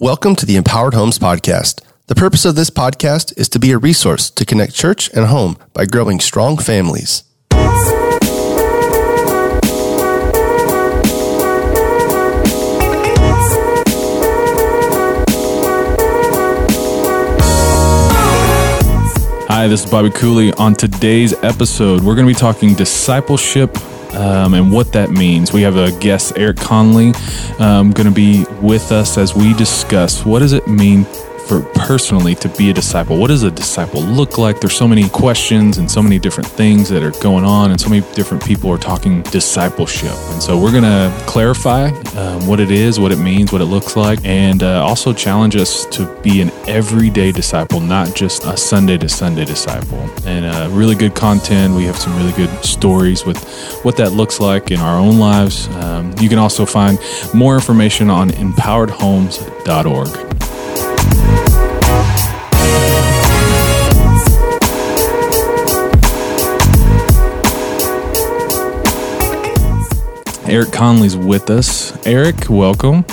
Welcome 0.00 0.36
to 0.36 0.46
the 0.46 0.54
Empowered 0.54 0.94
Homes 0.94 1.18
Podcast. 1.18 1.80
The 2.06 2.14
purpose 2.14 2.44
of 2.44 2.54
this 2.54 2.70
podcast 2.70 3.36
is 3.36 3.48
to 3.48 3.58
be 3.58 3.72
a 3.72 3.78
resource 3.78 4.30
to 4.30 4.44
connect 4.44 4.72
church 4.72 5.10
and 5.12 5.26
home 5.26 5.58
by 5.72 5.86
growing 5.86 6.20
strong 6.20 6.56
families. 6.56 7.24
Hi, 19.48 19.66
this 19.66 19.84
is 19.84 19.90
Bobby 19.90 20.10
Cooley. 20.10 20.52
On 20.52 20.74
today's 20.74 21.34
episode, 21.42 22.02
we're 22.02 22.14
going 22.14 22.28
to 22.28 22.32
be 22.32 22.38
talking 22.38 22.76
discipleship 22.76 23.76
um, 24.14 24.54
and 24.54 24.72
what 24.72 24.92
that 24.92 25.10
means. 25.10 25.52
We 25.52 25.62
have 25.62 25.76
a 25.76 25.92
guest, 25.98 26.32
Eric 26.36 26.58
Conley, 26.58 27.12
um, 27.58 27.92
going 27.92 28.08
to 28.08 28.14
be 28.14 28.44
with 28.60 28.92
us 28.92 29.18
as 29.18 29.34
we 29.34 29.54
discuss 29.54 30.24
what 30.24 30.40
does 30.40 30.52
it 30.52 30.66
mean 30.66 31.04
for 31.48 31.62
personally 31.74 32.34
to 32.36 32.48
be 32.50 32.70
a 32.70 32.72
disciple. 32.74 33.16
What 33.16 33.28
does 33.28 33.42
a 33.42 33.50
disciple 33.50 34.02
look 34.02 34.36
like? 34.36 34.60
There's 34.60 34.76
so 34.76 34.86
many 34.86 35.08
questions 35.08 35.78
and 35.78 35.90
so 35.90 36.02
many 36.02 36.18
different 36.18 36.48
things 36.48 36.90
that 36.90 37.02
are 37.02 37.18
going 37.22 37.44
on, 37.44 37.70
and 37.70 37.80
so 37.80 37.88
many 37.88 38.02
different 38.14 38.44
people 38.44 38.70
are 38.70 38.78
talking 38.78 39.22
discipleship. 39.22 40.12
And 40.12 40.42
so 40.42 40.60
we're 40.60 40.72
going 40.72 40.84
to 40.84 41.12
clarify 41.26 41.88
um, 42.16 42.46
what 42.46 42.60
it 42.60 42.70
is, 42.70 43.00
what 43.00 43.12
it 43.12 43.18
means, 43.18 43.50
what 43.50 43.62
it 43.62 43.66
looks 43.66 43.96
like, 43.96 44.18
and 44.24 44.62
uh, 44.62 44.84
also 44.84 45.12
challenge 45.14 45.56
us 45.56 45.86
to 45.86 46.06
be 46.20 46.42
an 46.42 46.50
everyday 46.68 47.32
disciple, 47.32 47.80
not 47.80 48.14
just 48.14 48.44
a 48.44 48.56
Sunday 48.56 48.98
to 48.98 49.08
Sunday 49.08 49.46
disciple. 49.46 49.98
And 50.26 50.44
uh, 50.44 50.68
really 50.70 50.94
good 50.94 51.14
content. 51.14 51.74
We 51.74 51.84
have 51.84 51.96
some 51.96 52.14
really 52.16 52.32
good 52.32 52.50
stories 52.64 53.24
with 53.24 53.42
what 53.82 53.96
that 53.96 54.12
looks 54.12 54.38
like 54.38 54.70
in 54.70 54.80
our 54.80 54.98
own 54.98 55.18
lives. 55.18 55.68
Um, 55.68 56.14
you 56.20 56.28
can 56.28 56.38
also 56.38 56.66
find 56.66 56.98
more 57.32 57.54
information 57.54 58.10
on 58.10 58.30
empoweredhomes.org. 58.30 60.27
Eric 70.48 70.72
Conley's 70.72 71.14
with 71.14 71.50
us. 71.50 71.94
Eric, 72.06 72.48
welcome. 72.48 73.04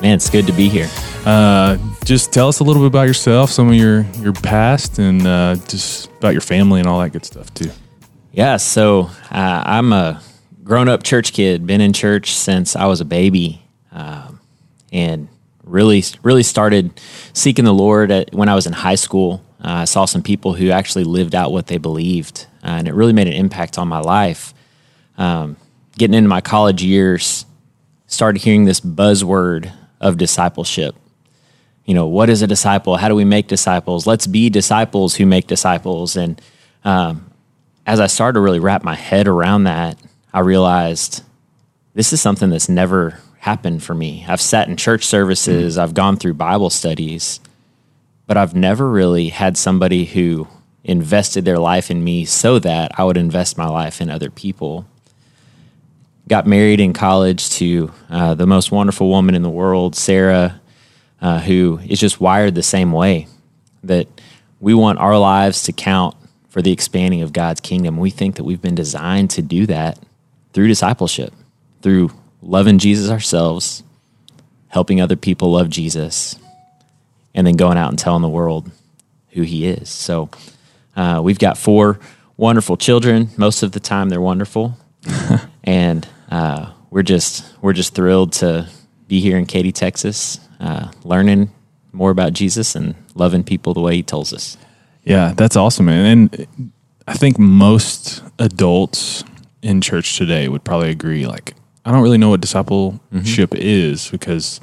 Man, 0.00 0.14
it's 0.14 0.30
good 0.30 0.46
to 0.46 0.52
be 0.52 0.68
here. 0.68 0.88
Uh, 1.26 1.76
just 2.04 2.32
tell 2.32 2.46
us 2.46 2.60
a 2.60 2.64
little 2.64 2.82
bit 2.82 2.86
about 2.86 3.08
yourself, 3.08 3.50
some 3.50 3.68
of 3.68 3.74
your 3.74 4.02
your 4.20 4.32
past, 4.32 5.00
and 5.00 5.26
uh, 5.26 5.56
just 5.66 6.08
about 6.18 6.34
your 6.34 6.40
family 6.40 6.78
and 6.78 6.88
all 6.88 7.00
that 7.00 7.10
good 7.10 7.24
stuff 7.24 7.52
too. 7.52 7.72
Yeah, 8.30 8.58
so 8.58 9.10
uh, 9.32 9.62
I'm 9.66 9.92
a 9.92 10.22
grown 10.62 10.88
up 10.88 11.02
church 11.02 11.32
kid. 11.32 11.66
Been 11.66 11.80
in 11.80 11.92
church 11.92 12.32
since 12.32 12.76
I 12.76 12.86
was 12.86 13.00
a 13.00 13.04
baby, 13.04 13.60
um, 13.90 14.38
and 14.92 15.28
really, 15.64 16.04
really 16.22 16.44
started 16.44 17.00
seeking 17.32 17.64
the 17.64 17.74
Lord 17.74 18.12
at, 18.12 18.32
when 18.32 18.48
I 18.48 18.54
was 18.54 18.68
in 18.68 18.72
high 18.72 18.94
school. 18.94 19.44
Uh, 19.58 19.82
I 19.82 19.84
saw 19.86 20.04
some 20.04 20.22
people 20.22 20.54
who 20.54 20.70
actually 20.70 21.04
lived 21.04 21.34
out 21.34 21.50
what 21.50 21.66
they 21.66 21.78
believed, 21.78 22.46
uh, 22.62 22.68
and 22.68 22.86
it 22.86 22.94
really 22.94 23.12
made 23.12 23.26
an 23.26 23.32
impact 23.32 23.78
on 23.78 23.88
my 23.88 23.98
life. 23.98 24.54
Um, 25.18 25.56
getting 25.96 26.14
into 26.14 26.28
my 26.28 26.40
college 26.40 26.82
years, 26.82 27.46
started 28.06 28.42
hearing 28.42 28.64
this 28.64 28.80
buzzword 28.80 29.72
of 30.00 30.18
discipleship. 30.18 30.94
You 31.84 31.94
know, 31.94 32.06
what 32.06 32.30
is 32.30 32.42
a 32.42 32.46
disciple? 32.46 32.96
How 32.96 33.08
do 33.08 33.14
we 33.14 33.24
make 33.24 33.46
disciples? 33.46 34.06
Let's 34.06 34.26
be 34.26 34.48
disciples 34.50 35.14
who 35.14 35.26
make 35.26 35.46
disciples. 35.46 36.16
And 36.16 36.40
um, 36.84 37.30
as 37.86 38.00
I 38.00 38.06
started 38.06 38.34
to 38.34 38.40
really 38.40 38.58
wrap 38.60 38.82
my 38.82 38.94
head 38.94 39.28
around 39.28 39.64
that, 39.64 39.98
I 40.32 40.40
realized 40.40 41.22
this 41.92 42.12
is 42.12 42.20
something 42.20 42.50
that's 42.50 42.68
never 42.68 43.20
happened 43.38 43.82
for 43.82 43.94
me. 43.94 44.24
I've 44.26 44.40
sat 44.40 44.68
in 44.68 44.76
church 44.76 45.04
services, 45.04 45.74
mm-hmm. 45.74 45.82
I've 45.82 45.94
gone 45.94 46.16
through 46.16 46.34
Bible 46.34 46.70
studies, 46.70 47.40
but 48.26 48.38
I've 48.38 48.54
never 48.54 48.88
really 48.88 49.28
had 49.28 49.58
somebody 49.58 50.06
who 50.06 50.48
invested 50.82 51.44
their 51.44 51.58
life 51.58 51.90
in 51.90 52.02
me 52.02 52.24
so 52.24 52.58
that 52.58 52.98
I 52.98 53.04
would 53.04 53.16
invest 53.16 53.58
my 53.58 53.68
life 53.68 54.00
in 54.00 54.10
other 54.10 54.30
people 54.30 54.86
got 56.28 56.46
married 56.46 56.80
in 56.80 56.92
college 56.92 57.50
to 57.50 57.92
uh, 58.08 58.34
the 58.34 58.46
most 58.46 58.72
wonderful 58.72 59.08
woman 59.08 59.34
in 59.34 59.42
the 59.42 59.50
world, 59.50 59.94
Sarah, 59.94 60.60
uh, 61.20 61.40
who 61.40 61.80
is 61.86 62.00
just 62.00 62.20
wired 62.20 62.54
the 62.54 62.62
same 62.62 62.92
way 62.92 63.28
that 63.82 64.08
we 64.60 64.74
want 64.74 64.98
our 64.98 65.18
lives 65.18 65.64
to 65.64 65.72
count 65.72 66.16
for 66.48 66.62
the 66.62 66.72
expanding 66.72 67.22
of 67.22 67.32
God's 67.32 67.60
kingdom. 67.60 67.98
We 67.98 68.10
think 68.10 68.36
that 68.36 68.44
we've 68.44 68.62
been 68.62 68.74
designed 68.74 69.30
to 69.30 69.42
do 69.42 69.66
that 69.66 69.98
through 70.52 70.68
discipleship, 70.68 71.32
through 71.82 72.10
loving 72.40 72.78
Jesus 72.78 73.10
ourselves, 73.10 73.82
helping 74.68 75.00
other 75.00 75.16
people 75.16 75.52
love 75.52 75.68
Jesus, 75.68 76.36
and 77.34 77.46
then 77.46 77.56
going 77.56 77.76
out 77.76 77.90
and 77.90 77.98
telling 77.98 78.22
the 78.22 78.28
world 78.28 78.70
who 79.30 79.42
He 79.42 79.66
is. 79.66 79.88
So 79.88 80.30
uh, 80.96 81.20
we've 81.22 81.38
got 81.38 81.58
four 81.58 81.98
wonderful 82.36 82.76
children. 82.76 83.28
Most 83.36 83.62
of 83.62 83.72
the 83.72 83.80
time, 83.80 84.08
they're 84.08 84.20
wonderful. 84.20 84.78
and 85.64 86.06
uh, 86.30 86.72
we're 86.90 87.02
just 87.02 87.44
we're 87.60 87.72
just 87.72 87.94
thrilled 87.94 88.32
to 88.34 88.68
be 89.08 89.20
here 89.20 89.36
in 89.36 89.46
Katy, 89.46 89.72
Texas, 89.72 90.40
uh, 90.60 90.90
learning 91.04 91.50
more 91.92 92.10
about 92.10 92.32
Jesus 92.32 92.74
and 92.74 92.94
loving 93.14 93.44
people 93.44 93.74
the 93.74 93.80
way 93.80 93.96
He 93.96 94.02
tells 94.02 94.32
us. 94.32 94.56
Yeah, 95.04 95.32
that's 95.36 95.56
awesome, 95.56 95.86
man. 95.86 96.06
And 96.06 96.72
I 97.06 97.14
think 97.14 97.38
most 97.38 98.22
adults 98.38 99.24
in 99.62 99.80
church 99.80 100.16
today 100.16 100.48
would 100.48 100.64
probably 100.64 100.90
agree. 100.90 101.26
Like, 101.26 101.54
I 101.84 101.92
don't 101.92 102.02
really 102.02 102.18
know 102.18 102.30
what 102.30 102.40
discipleship 102.40 103.00
mm-hmm. 103.12 103.56
is 103.56 104.08
because 104.08 104.60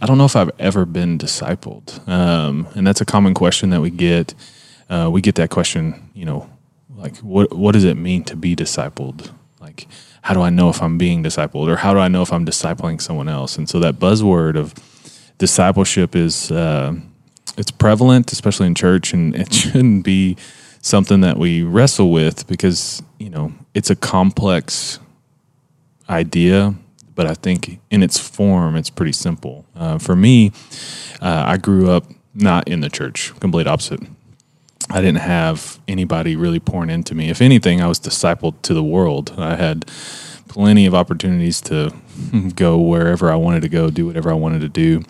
I 0.00 0.06
don't 0.06 0.18
know 0.18 0.24
if 0.24 0.36
I've 0.36 0.50
ever 0.58 0.84
been 0.84 1.18
discipled, 1.18 2.06
um, 2.08 2.68
and 2.74 2.86
that's 2.86 3.00
a 3.00 3.06
common 3.06 3.34
question 3.34 3.70
that 3.70 3.80
we 3.80 3.90
get. 3.90 4.34
Uh, 4.88 5.10
we 5.12 5.20
get 5.20 5.34
that 5.34 5.50
question, 5.50 6.10
you 6.14 6.24
know, 6.24 6.48
like 6.94 7.16
what 7.18 7.52
what 7.54 7.72
does 7.72 7.84
it 7.84 7.96
mean 7.96 8.24
to 8.24 8.36
be 8.36 8.54
discipled? 8.54 9.30
Like, 9.76 9.88
how 10.22 10.34
do 10.34 10.40
I 10.40 10.50
know 10.50 10.70
if 10.70 10.82
I'm 10.82 10.98
being 10.98 11.22
discipled 11.22 11.68
or 11.68 11.76
how 11.76 11.92
do 11.92 12.00
I 12.00 12.08
know 12.08 12.22
if 12.22 12.32
I'm 12.32 12.44
discipling 12.44 13.00
someone 13.00 13.28
else? 13.28 13.56
And 13.56 13.68
so 13.68 13.78
that 13.80 13.96
buzzword 13.96 14.56
of 14.56 14.74
discipleship 15.38 16.16
is 16.16 16.50
uh, 16.50 16.94
it's 17.56 17.70
prevalent, 17.70 18.32
especially 18.32 18.66
in 18.66 18.74
church, 18.74 19.12
and 19.12 19.34
it 19.34 19.52
shouldn't 19.52 20.04
be 20.04 20.36
something 20.80 21.20
that 21.20 21.36
we 21.36 21.62
wrestle 21.62 22.10
with 22.10 22.46
because 22.46 23.02
you 23.18 23.30
know 23.30 23.52
it's 23.74 23.90
a 23.90 23.96
complex 23.96 24.98
idea. 26.08 26.74
But 27.14 27.26
I 27.26 27.34
think 27.34 27.80
in 27.90 28.02
its 28.02 28.18
form, 28.18 28.76
it's 28.76 28.90
pretty 28.90 29.12
simple. 29.12 29.64
Uh, 29.74 29.96
for 29.98 30.14
me, 30.14 30.52
uh, 31.22 31.44
I 31.46 31.56
grew 31.56 31.90
up 31.90 32.04
not 32.34 32.68
in 32.68 32.80
the 32.80 32.90
church, 32.90 33.32
complete 33.40 33.66
opposite. 33.66 34.00
I 34.90 35.00
didn't 35.00 35.20
have 35.20 35.80
anybody 35.88 36.36
really 36.36 36.60
pouring 36.60 36.90
into 36.90 37.14
me. 37.14 37.28
If 37.28 37.42
anything, 37.42 37.80
I 37.80 37.88
was 37.88 37.98
discipled 37.98 38.62
to 38.62 38.74
the 38.74 38.84
world. 38.84 39.34
I 39.36 39.56
had 39.56 39.86
plenty 40.48 40.86
of 40.86 40.94
opportunities 40.94 41.60
to 41.62 41.92
go 42.54 42.78
wherever 42.78 43.30
I 43.30 43.36
wanted 43.36 43.62
to 43.62 43.68
go, 43.68 43.90
do 43.90 44.06
whatever 44.06 44.30
I 44.30 44.34
wanted 44.34 44.60
to 44.60 44.68
do. 44.68 45.02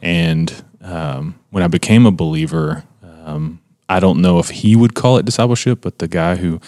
And 0.00 0.64
um, 0.80 1.38
when 1.50 1.62
I 1.62 1.68
became 1.68 2.04
a 2.04 2.10
believer, 2.10 2.84
um, 3.02 3.60
I 3.88 4.00
don't 4.00 4.20
know 4.20 4.38
if 4.38 4.50
he 4.50 4.74
would 4.74 4.94
call 4.94 5.18
it 5.18 5.24
discipleship, 5.24 5.80
but 5.82 5.98
the 5.98 6.08
guy 6.08 6.36
who 6.36 6.60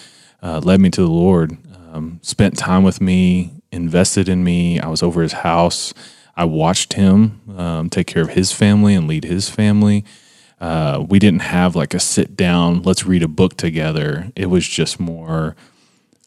uh, 0.43 0.61
led 0.63 0.81
me 0.81 0.91
to 0.91 1.01
the 1.01 1.11
Lord 1.11 1.57
um, 1.93 2.21
spent 2.23 2.57
time 2.57 2.85
with 2.85 3.01
me, 3.01 3.53
invested 3.73 4.29
in 4.29 4.45
me. 4.45 4.79
I 4.79 4.89
was 4.89 5.03
over 5.03 5.23
his 5.23 5.33
house. 5.33 5.93
I 6.37 6.45
watched 6.45 6.95
him 6.95 7.41
um, 7.57 7.91
take 7.91 8.07
care 8.07 8.23
of 8.23 8.31
his 8.31 8.53
family 8.53 8.95
and 8.95 9.07
lead 9.09 9.25
his 9.25 9.49
family. 9.49 10.05
Uh, 10.61 11.05
we 11.09 11.19
didn't 11.19 11.43
have 11.43 11.77
like 11.77 11.95
a 11.95 12.01
sit 12.01 12.37
down, 12.37 12.83
let's 12.83 13.05
read 13.05 13.23
a 13.23 13.29
book 13.29 13.57
together. 13.57 14.33
It 14.35 14.47
was 14.47 14.67
just 14.67 14.99
more, 14.99 15.57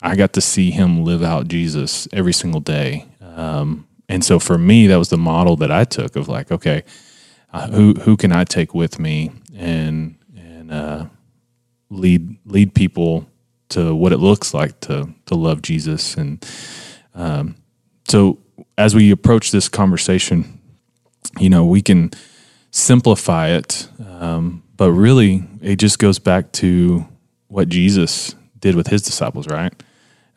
I 0.02 0.16
got 0.16 0.34
to 0.34 0.42
see 0.42 0.72
him 0.72 1.04
live 1.04 1.24
out 1.24 1.48
Jesus 1.48 2.08
every 2.14 2.34
single 2.34 2.60
day. 2.62 3.06
Um, 3.22 3.88
and 4.10 4.24
so 4.24 4.40
for 4.40 4.58
me, 4.58 4.88
that 4.88 4.98
was 4.98 5.10
the 5.10 5.18
model 5.18 5.56
that 5.58 5.72
I 5.72 5.84
took 5.84 6.16
of 6.16 6.28
like, 6.28 6.52
okay, 6.52 6.84
uh, 7.54 7.68
who 7.70 7.94
who 7.94 8.18
can 8.18 8.32
I 8.32 8.44
take 8.44 8.74
with 8.74 9.00
me 9.00 9.32
and 9.56 10.16
and 10.36 10.72
uh, 10.72 11.06
lead 11.90 12.38
lead 12.46 12.74
people 12.74 13.28
to 13.70 13.96
what 13.96 14.12
it 14.12 14.18
looks 14.18 14.54
like 14.54 14.80
to 14.82 15.14
to 15.26 15.36
love 15.36 15.62
Jesus 15.62 16.16
and 16.16 16.46
um, 17.16 17.56
so 18.08 18.38
as 18.78 18.96
we 18.96 19.12
approach 19.12 19.52
this 19.52 19.68
conversation, 19.68 20.60
you 21.40 21.50
know, 21.50 21.66
we 21.66 21.82
can 21.82 22.12
simplify 22.78 23.50
it, 23.50 23.90
um, 24.08 24.64
but 24.78 24.92
really 24.92 25.44
it 25.62 25.78
just 25.78 25.98
goes 25.98 26.20
back 26.20 26.52
to 26.54 27.06
what 27.48 27.70
Jesus 27.70 28.36
did 28.60 28.76
with 28.76 28.88
his 28.88 29.02
disciples, 29.02 29.48
right? 29.48 29.74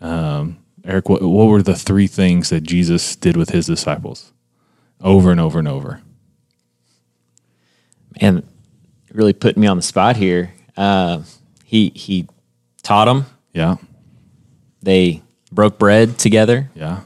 Um, 0.01 0.59
Eric, 0.85 1.11
what, 1.11 1.21
what 1.21 1.47
were 1.47 1.63
the 1.63 1.75
three 1.75 2.07
things 2.07 2.49
that 2.49 2.63
Jesus 2.63 3.15
did 3.15 3.37
with 3.37 3.51
his 3.51 3.67
disciples 3.67 4.33
over 5.03 5.31
and 5.31 5.39
over 5.39 5.59
and 5.59 5.69
over? 5.69 6.01
And 8.17 8.43
really 9.13 9.35
put 9.35 9.57
me 9.57 9.67
on 9.67 9.77
the 9.77 9.83
spot 9.83 10.17
here. 10.17 10.55
Uh, 10.77 11.23
he 11.65 11.91
he 11.95 12.27
taught 12.83 13.05
them. 13.05 13.27
Yeah. 13.53 13.77
They 14.83 15.23
broke 15.53 15.79
bread 15.79 16.19
together. 16.19 16.71
Yeah. 16.75 17.01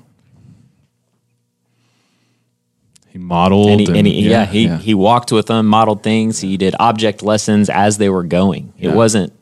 He 3.15 3.19
modeled. 3.21 3.69
and 3.71 3.81
he, 3.81 3.87
and 3.99 4.07
he 4.09 4.29
yeah, 4.29 4.45
he 4.45 4.67
he 4.69 4.93
walked 4.93 5.31
with 5.33 5.47
them, 5.47 5.67
modeled 5.67 6.03
things. 6.03 6.41
He 6.41 6.57
did 6.57 6.75
object 6.81 7.23
lessons 7.23 7.71
as 7.71 7.97
they 7.99 8.11
were 8.11 8.25
going. 8.25 8.73
It 8.77 8.89
Yeah. 8.89 8.95
wasn't 8.95 9.33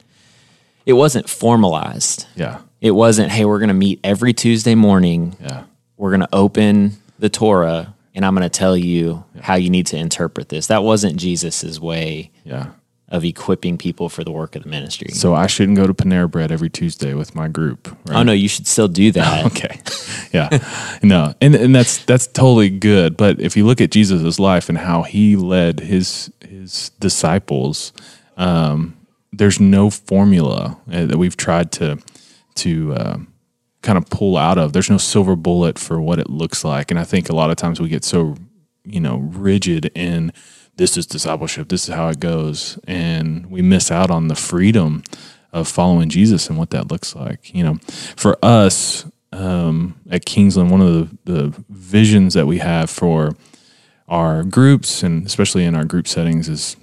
it 0.85 0.93
wasn't 0.93 1.29
formalized. 1.29 2.27
yeah, 2.37 2.59
It 2.81 2.91
wasn't, 2.91 3.31
hey, 3.31 3.45
we're 3.45 3.61
going 3.61 3.69
to 3.69 3.75
meet 3.75 4.01
every 4.05 4.33
Tuesday 4.33 4.75
morning. 4.75 5.37
yeah, 5.41 5.63
We're 5.97 6.11
going 6.11 6.21
to 6.29 6.35
open 6.35 6.97
the 7.21 7.29
Torah 7.31 7.95
and 8.15 8.25
I'm 8.27 8.35
going 8.35 8.43
to 8.43 8.59
tell 8.59 8.77
you 8.77 9.25
how 9.41 9.55
you 9.55 9.71
need 9.71 9.87
to 9.87 9.97
interpret 9.97 10.49
this. 10.51 10.67
That 10.67 10.83
wasn't 10.83 11.17
Jesus's 11.17 11.81
way 11.81 12.31
yeah. 12.45 12.67
Of 13.13 13.25
equipping 13.25 13.77
people 13.77 14.09
for 14.09 14.25
the 14.25 14.33
work 14.33 14.57
of 14.57 14.63
the 14.65 14.69
ministry. 14.69 15.09
So 15.13 15.35
I 15.35 15.47
shouldn't 15.47 15.77
go 15.77 15.87
to 15.87 15.93
Panera 15.93 16.29
Bread 16.29 16.51
every 16.51 16.71
Tuesday 16.71 17.13
with 17.13 17.35
my 17.35 17.47
group. 17.47 17.87
Right? 18.07 18.17
oh 18.17 18.23
no, 18.23 18.33
you 18.33 18.49
should 18.49 18.67
still 18.67 18.89
do 18.89 19.13
that. 19.13 19.43
Okay. 19.53 19.81
Yeah. 20.33 20.49
no. 21.03 21.35
And 21.41 21.55
and 21.55 21.75
that's 21.75 22.05
that's 22.05 22.27
totally 22.27 22.71
good. 22.71 23.17
But 23.19 23.39
if 23.39 23.57
you 23.57 23.67
look 23.67 23.83
at 23.83 23.91
Jesus' 23.91 24.39
life 24.39 24.69
and 24.71 24.79
how 24.79 25.03
he 25.03 25.37
led 25.37 25.81
his 25.81 26.33
his 26.41 26.91
disciples, 27.01 27.93
um, 28.39 28.97
there's 29.31 29.61
no 29.61 29.91
formula 29.91 30.79
uh, 30.91 31.05
that 31.05 31.19
we've 31.19 31.37
tried 31.37 31.71
to 31.73 31.99
to 32.57 32.95
um, 32.97 33.33
kind 33.83 33.99
of 33.99 34.09
pull 34.09 34.39
out 34.39 34.57
of. 34.57 34.73
There's 34.73 34.91
no 34.91 34.99
silver 34.99 35.37
bullet 35.37 35.79
for 35.79 36.01
what 36.01 36.19
it 36.19 36.31
looks 36.31 36.65
like. 36.65 36.91
And 36.91 36.99
I 36.99 37.05
think 37.05 37.29
a 37.29 37.35
lot 37.35 37.51
of 37.51 37.57
times 37.57 37.81
we 37.81 37.89
get 37.89 38.05
so, 38.05 38.37
you 38.85 39.01
know, 39.01 39.17
rigid 39.19 39.91
in 39.95 40.33
this 40.77 40.97
is 40.97 41.07
discipleship, 41.07 41.69
this 41.69 41.89
is 41.89 41.95
how 41.95 42.09
it 42.09 42.21
goes. 42.21 42.79
And 42.87 43.51
we 43.51 43.63
miss 43.63 43.91
out 43.91 44.11
on 44.11 44.29
the 44.29 44.35
freedom 44.35 45.03
of 45.53 45.69
following 45.69 46.09
Jesus 46.09 46.49
and 46.49 46.59
what 46.59 46.71
that 46.71 46.91
looks 46.91 47.15
like. 47.15 47.55
You 47.55 47.65
know, 47.65 47.75
for 48.17 48.39
us 48.43 49.05
um, 49.33 50.01
at 50.11 50.25
Kingsland, 50.25 50.71
one 50.71 50.81
of 50.81 51.25
the, 51.25 51.33
the 51.33 51.65
visions 51.69 52.35
that 52.35 52.47
we 52.47 52.59
have 52.59 52.91
for 52.91 53.37
our 54.09 54.43
groups 54.43 55.03
and 55.03 55.27
especially 55.27 55.65
in 55.65 55.75
our 55.75 55.85
group 55.85 56.07
settings 56.07 56.49
is 56.49 56.77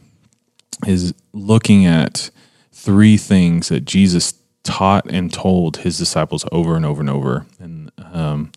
is 0.88 1.14
looking 1.34 1.86
at 1.86 2.32
three 2.72 3.18
things 3.18 3.68
that 3.68 3.82
Jesus 3.82 4.34
taught 4.64 5.10
and 5.12 5.32
told 5.32 5.78
his 5.78 5.98
disciples 5.98 6.46
over 6.52 6.76
and 6.76 6.86
over 6.86 7.02
and 7.02 7.10
over. 7.10 7.46
And 7.60 7.92
um, 7.98 8.52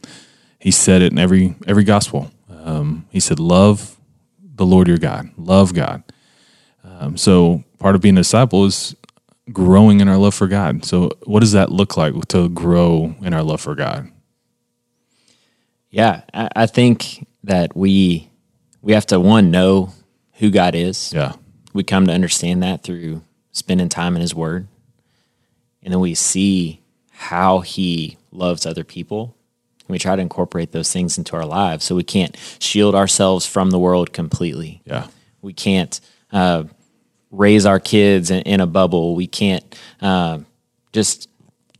he 0.58 0.70
said 0.70 1.02
it 1.02 1.12
in 1.12 1.19
every 1.19 1.56
every 1.67 1.84
gospel. 1.84 2.31
Um, 2.49 3.06
he 3.11 3.19
said, 3.19 3.40
"Love 3.40 3.96
the 4.62 4.66
Lord 4.74 4.88
your 4.88 4.98
God. 4.98 5.30
Love 5.36 5.74
God." 5.74 6.02
Um, 6.84 7.16
so 7.16 7.64
part 7.78 7.94
of 7.94 8.00
being 8.00 8.16
a 8.16 8.20
disciple 8.20 8.64
is 8.64 8.94
growing 9.52 10.00
in 10.00 10.08
our 10.08 10.16
love 10.16 10.34
for 10.34 10.46
God. 10.46 10.84
So 10.84 11.10
what 11.24 11.40
does 11.40 11.52
that 11.52 11.70
look 11.70 11.96
like 11.96 12.14
to 12.28 12.48
grow 12.48 13.14
in 13.22 13.34
our 13.34 13.42
love 13.42 13.60
for 13.60 13.74
God? 13.74 14.08
Yeah, 15.90 16.22
I, 16.32 16.48
I 16.56 16.66
think 16.66 17.26
that 17.44 17.76
we 17.76 18.30
we 18.80 18.92
have 18.92 19.06
to 19.06 19.20
one 19.20 19.50
know 19.50 19.92
who 20.34 20.50
God 20.50 20.74
is. 20.74 21.12
Yeah, 21.12 21.34
We 21.72 21.84
come 21.84 22.06
to 22.06 22.12
understand 22.12 22.62
that 22.62 22.82
through 22.82 23.22
spending 23.52 23.88
time 23.88 24.16
in 24.16 24.22
His 24.22 24.34
Word, 24.34 24.66
and 25.82 25.92
then 25.92 26.00
we 26.00 26.14
see 26.14 26.80
how 27.10 27.60
He 27.60 28.16
loves 28.30 28.66
other 28.66 28.84
people. 28.84 29.36
We 29.92 29.98
try 29.98 30.16
to 30.16 30.22
incorporate 30.22 30.72
those 30.72 30.92
things 30.92 31.18
into 31.18 31.36
our 31.36 31.46
lives, 31.46 31.84
so 31.84 31.94
we 31.94 32.02
can't 32.02 32.36
shield 32.58 32.94
ourselves 32.94 33.46
from 33.46 33.70
the 33.70 33.78
world 33.78 34.12
completely. 34.12 34.82
yeah, 34.84 35.06
We 35.40 35.52
can't 35.52 36.00
uh, 36.32 36.64
raise 37.30 37.66
our 37.66 37.78
kids 37.78 38.30
in, 38.30 38.42
in 38.42 38.60
a 38.60 38.66
bubble. 38.66 39.14
We 39.14 39.26
can't 39.26 39.64
uh, 40.00 40.38
just 40.92 41.28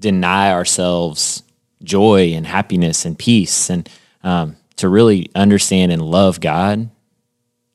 deny 0.01 0.53
ourselves 0.53 1.43
joy 1.83 2.33
and 2.35 2.47
happiness 2.47 3.05
and 3.05 3.19
peace. 3.19 3.71
And 3.71 3.89
um, 4.23 4.57
to 4.77 4.89
really 4.89 5.31
understand 5.35 5.93
and 5.93 6.03
love 6.03 6.41
God 6.41 6.91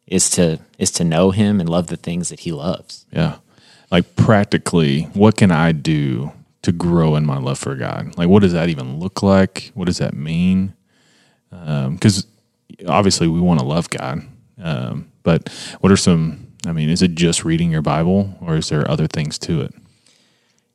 is 0.06 0.30
to 0.31 0.60
is 0.78 0.92
to 0.92 1.04
know 1.04 1.31
Him 1.31 1.60
and 1.60 1.68
love 1.68 1.88
the 1.88 1.98
things 1.98 2.30
that 2.30 2.42
He 2.42 2.51
loves. 2.51 3.06
yeah. 3.12 3.38
Like 3.90 4.16
practically, 4.18 5.04
what 5.13 5.38
can 5.38 5.50
I 5.50 5.72
do 5.72 6.33
to 6.68 6.72
grow 6.72 7.16
in 7.16 7.25
my 7.25 7.38
love 7.38 7.58
for 7.58 7.75
God? 7.75 8.18
Like, 8.18 8.30
what 8.30 8.42
does 8.44 8.54
that 8.54 8.69
even 8.69 9.00
look 9.00 9.24
like? 9.24 9.72
What 9.74 9.86
does 9.86 9.98
that 9.98 10.14
mean? 10.14 10.74
Because 11.50 12.28
obviously, 12.88 13.28
we 13.28 13.40
want 13.40 13.60
to 13.60 13.66
love 13.66 13.90
God, 13.90 14.22
um, 14.62 15.12
but 15.24 15.50
what 15.80 15.92
are 15.92 15.98
some? 15.98 16.48
I 16.66 16.74
mean, 16.74 16.90
is 16.90 17.02
it 17.02 17.16
just 17.16 17.46
reading 17.46 17.72
your 17.72 17.81
Bible, 17.81 18.38
or 18.42 18.58
is 18.58 18.69
there 18.69 18.90
other 18.90 19.08
things 19.08 19.40
to 19.40 19.62
it? 19.62 19.74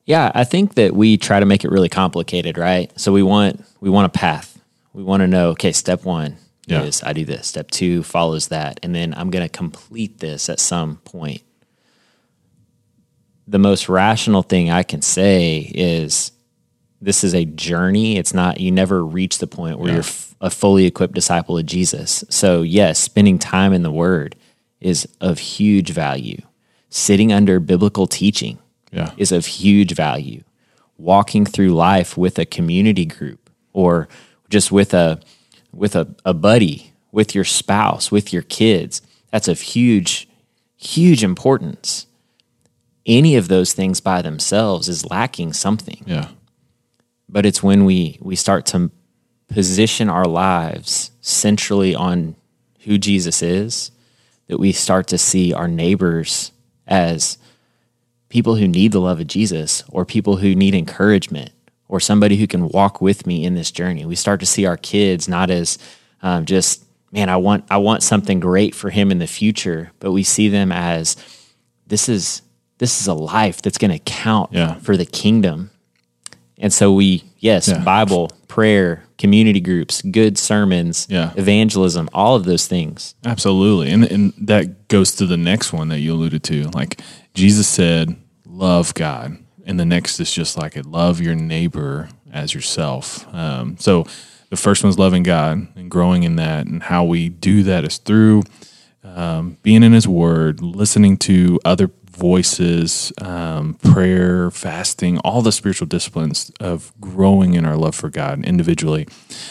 Yeah, 0.06 0.32
I 0.34 0.44
think 0.44 0.74
that 0.74 0.94
we 0.96 1.16
try 1.16 1.38
to 1.38 1.46
make 1.46 1.64
it 1.64 1.70
really 1.70 1.88
complicated, 1.88 2.56
right? 2.58 2.90
So 2.98 3.12
we 3.12 3.22
want 3.22 3.64
we 3.80 3.90
want 3.90 4.06
a 4.06 4.18
path. 4.18 4.58
We 4.94 5.02
want 5.02 5.20
to 5.20 5.26
know, 5.26 5.50
okay, 5.50 5.72
step 5.72 6.04
1 6.04 6.36
Yeah. 6.66 6.82
is 6.82 7.02
I 7.02 7.12
do 7.12 7.24
this. 7.24 7.46
Step 7.46 7.70
2 7.70 8.02
follows 8.02 8.48
that, 8.48 8.80
and 8.82 8.94
then 8.94 9.14
I'm 9.16 9.30
going 9.30 9.44
to 9.44 9.48
complete 9.48 10.18
this 10.18 10.48
at 10.48 10.58
some 10.60 10.96
point. 11.04 11.42
The 13.52 13.58
most 13.58 13.86
rational 13.88 14.42
thing 14.42 14.70
I 14.70 14.82
can 14.82 15.02
say 15.02 15.70
is 15.74 16.32
this 17.02 17.22
is 17.22 17.34
a 17.34 17.44
journey. 17.44 18.16
It's 18.16 18.32
not 18.32 18.60
you 18.60 18.70
never 18.72 19.04
reach 19.04 19.38
the 19.38 19.46
point 19.46 19.78
where 19.78 19.88
Yeah. 19.88 19.94
you're 19.96 20.04
f- 20.04 20.34
a 20.40 20.48
fully 20.48 20.86
equipped 20.86 21.14
disciple 21.14 21.58
of 21.58 21.66
Jesus. 21.66 22.24
So, 22.30 22.62
yes, 22.62 22.98
spending 22.98 23.38
time 23.38 23.72
in 23.74 23.82
the 23.82 23.90
word 23.92 24.36
is 24.80 25.06
of 25.20 25.38
huge 25.38 25.90
value. 25.90 26.40
Sitting 26.88 27.30
under 27.32 27.60
biblical 27.60 28.06
teaching 28.06 28.58
Yeah, 28.90 29.10
is 29.18 29.32
of 29.32 29.44
huge 29.46 29.94
value. 29.94 30.42
Walking 30.96 31.44
through 31.44 31.74
life 31.74 32.16
with 32.16 32.38
a 32.38 32.46
community 32.46 33.04
group 33.04 33.50
or 33.74 34.08
just 34.48 34.72
with 34.72 34.94
a 34.94 35.20
with 35.74 35.94
a, 35.94 36.06
a 36.24 36.32
buddy, 36.34 36.92
with 37.12 37.34
your 37.34 37.44
spouse, 37.44 38.10
with 38.10 38.32
your 38.32 38.42
kids, 38.42 39.02
that's 39.30 39.48
of 39.48 39.60
huge, 39.60 40.28
huge 40.76 41.22
importance. 41.22 42.06
Any 43.06 43.36
of 43.36 43.48
those 43.48 43.72
things 43.72 44.00
by 44.00 44.22
themselves 44.22 44.88
is 44.88 45.04
lacking 45.10 45.52
something. 45.54 46.02
yeah, 46.06 46.28
But 47.28 47.46
it's 47.46 47.62
when 47.62 47.84
we 47.84 48.18
we 48.20 48.36
start 48.36 48.66
to 48.66 48.90
position 49.48 50.08
our 50.08 50.24
lives 50.24 51.10
centrally 51.20 51.94
on 51.94 52.36
who 52.80 52.98
Jesus 52.98 53.42
is 53.42 53.90
that 54.46 54.58
we 54.58 54.72
start 54.72 55.06
to 55.08 55.18
see 55.18 55.52
our 55.52 55.68
neighbors 55.68 56.52
as 56.86 57.38
people 58.28 58.56
who 58.56 58.66
need 58.66 58.92
the 58.92 59.00
love 59.00 59.20
of 59.20 59.26
Jesus 59.26 59.84
or 59.88 60.04
people 60.04 60.36
who 60.36 60.54
need 60.54 60.74
encouragement 60.74 61.50
or 61.88 62.00
somebody 62.00 62.36
who 62.36 62.46
can 62.46 62.68
walk 62.68 63.00
with 63.00 63.26
me 63.26 63.44
in 63.44 63.54
this 63.54 63.70
journey. 63.70 64.04
We 64.06 64.16
start 64.16 64.40
to 64.40 64.46
see 64.46 64.64
our 64.64 64.76
kids 64.78 65.28
not 65.28 65.50
as 65.50 65.78
um, 66.22 66.46
just 66.46 66.84
man, 67.12 67.28
I 67.28 67.36
want 67.36 67.64
I 67.70 67.76
want 67.76 68.02
something 68.02 68.40
great 68.40 68.74
for 68.74 68.90
him 68.90 69.10
in 69.10 69.18
the 69.18 69.26
future, 69.26 69.92
but 70.00 70.12
we 70.12 70.22
see 70.22 70.48
them 70.48 70.72
as 70.72 71.16
this 71.86 72.08
is 72.08 72.42
this 72.82 73.00
is 73.00 73.06
a 73.06 73.14
life 73.14 73.62
that's 73.62 73.78
going 73.78 73.92
to 73.92 73.98
count 74.00 74.50
Yeah. 74.52 74.74
for 74.80 74.96
the 74.96 75.06
kingdom. 75.06 75.70
And 76.58 76.72
so 76.72 76.92
we 76.92 77.22
yes, 77.38 77.68
Yeah. 77.68 77.78
Bible, 77.78 78.30
prayer, 78.48 79.04
community 79.18 79.60
groups, 79.60 80.02
good 80.02 80.36
sermons, 80.36 81.06
Yeah. 81.08 81.30
evangelism, 81.36 82.08
all 82.12 82.34
of 82.34 82.44
those 82.44 82.66
things. 82.66 83.14
Absolutely. 83.24 83.90
And 83.92 84.04
and 84.04 84.32
that 84.38 84.88
goes 84.88 85.12
to 85.12 85.26
the 85.26 85.36
next 85.36 85.72
one 85.72 85.88
that 85.88 86.00
you 86.00 86.12
alluded 86.12 86.42
to. 86.44 86.68
Like 86.74 87.00
Jesus 87.34 87.68
said, 87.68 88.16
love 88.46 88.94
God. 88.94 89.36
And 89.64 89.78
the 89.78 89.84
next 89.84 90.18
is 90.18 90.32
just 90.32 90.58
like 90.58 90.76
it, 90.76 90.84
love 90.86 91.20
your 91.20 91.36
neighbor 91.36 92.08
as 92.32 92.52
yourself. 92.52 93.26
Um, 93.32 93.76
so 93.78 94.04
the 94.50 94.56
first 94.56 94.82
one's 94.82 94.98
loving 94.98 95.22
God 95.22 95.68
and 95.76 95.88
growing 95.90 96.24
in 96.24 96.34
that. 96.36 96.66
And 96.66 96.82
how 96.82 97.04
we 97.04 97.28
do 97.28 97.62
that 97.62 97.84
is 97.84 97.98
through 97.98 98.42
um, 99.04 99.56
being 99.62 99.82
in 99.82 99.92
his 99.92 100.06
word, 100.08 100.60
listening 100.62 101.16
to 101.18 101.58
other 101.64 101.88
voices, 102.22 103.12
um, 103.20 103.74
prayer, 103.82 104.48
fasting, 104.52 105.18
all 105.24 105.42
the 105.42 105.50
spiritual 105.50 105.88
disciplines 105.88 106.52
of 106.60 106.92
growing 107.00 107.54
in 107.54 107.66
our 107.66 107.76
love 107.76 107.96
for 107.96 108.08
God 108.08 108.44
individually. 108.44 109.08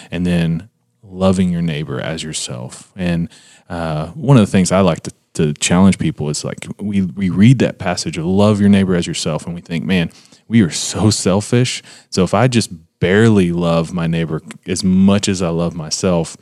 And 0.10 0.26
then 0.26 0.70
loving 1.04 1.50
your 1.50 1.62
neighbor 1.62 2.00
as 2.00 2.24
yourself. 2.24 2.94
And 2.96 3.28
uh, 3.70 4.08
one 4.12 4.38
of 4.38 4.46
the 4.46 4.52
things 4.52 4.72
I 4.72 4.80
like 4.80 5.02
to, 5.04 5.12
to 5.34 5.54
challenge 5.56 6.00
people 6.00 6.30
is 6.30 6.46
like 6.46 6.66
we, 6.80 7.02
we 7.02 7.30
read 7.30 7.60
that 7.60 7.78
passage 7.78 8.18
of 8.18 8.26
love 8.26 8.62
your 8.62 8.70
neighbor 8.70 8.96
as 8.96 9.06
yourself, 9.06 9.46
and 9.46 9.54
we 9.54 9.60
think, 9.60 9.84
man, 9.84 10.10
we 10.48 10.62
are 10.62 10.70
so 10.72 11.10
selfish. 11.10 11.84
So 12.10 12.24
if 12.24 12.34
I 12.34 12.48
just 12.48 12.72
barely 13.02 13.52
love 13.52 13.92
my 13.94 14.08
neighbor 14.08 14.42
as 14.66 14.82
much 14.82 15.28
as 15.28 15.42
I 15.42 15.50
love 15.50 15.76
myself, 15.76 16.38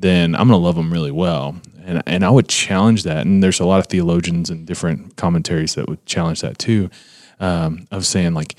then 0.00 0.34
I'm 0.34 0.48
going 0.48 0.60
to 0.60 0.64
love 0.64 0.76
them 0.76 0.92
really 0.92 1.10
well. 1.10 1.60
And, 1.84 2.02
and 2.06 2.24
I 2.24 2.30
would 2.30 2.48
challenge 2.48 3.04
that. 3.04 3.26
And 3.26 3.42
there's 3.42 3.60
a 3.60 3.64
lot 3.64 3.80
of 3.80 3.86
theologians 3.86 4.50
and 4.50 4.66
different 4.66 5.16
commentaries 5.16 5.74
that 5.74 5.88
would 5.88 6.04
challenge 6.06 6.40
that 6.42 6.58
too, 6.58 6.90
um, 7.38 7.86
of 7.90 8.06
saying, 8.06 8.34
like, 8.34 8.54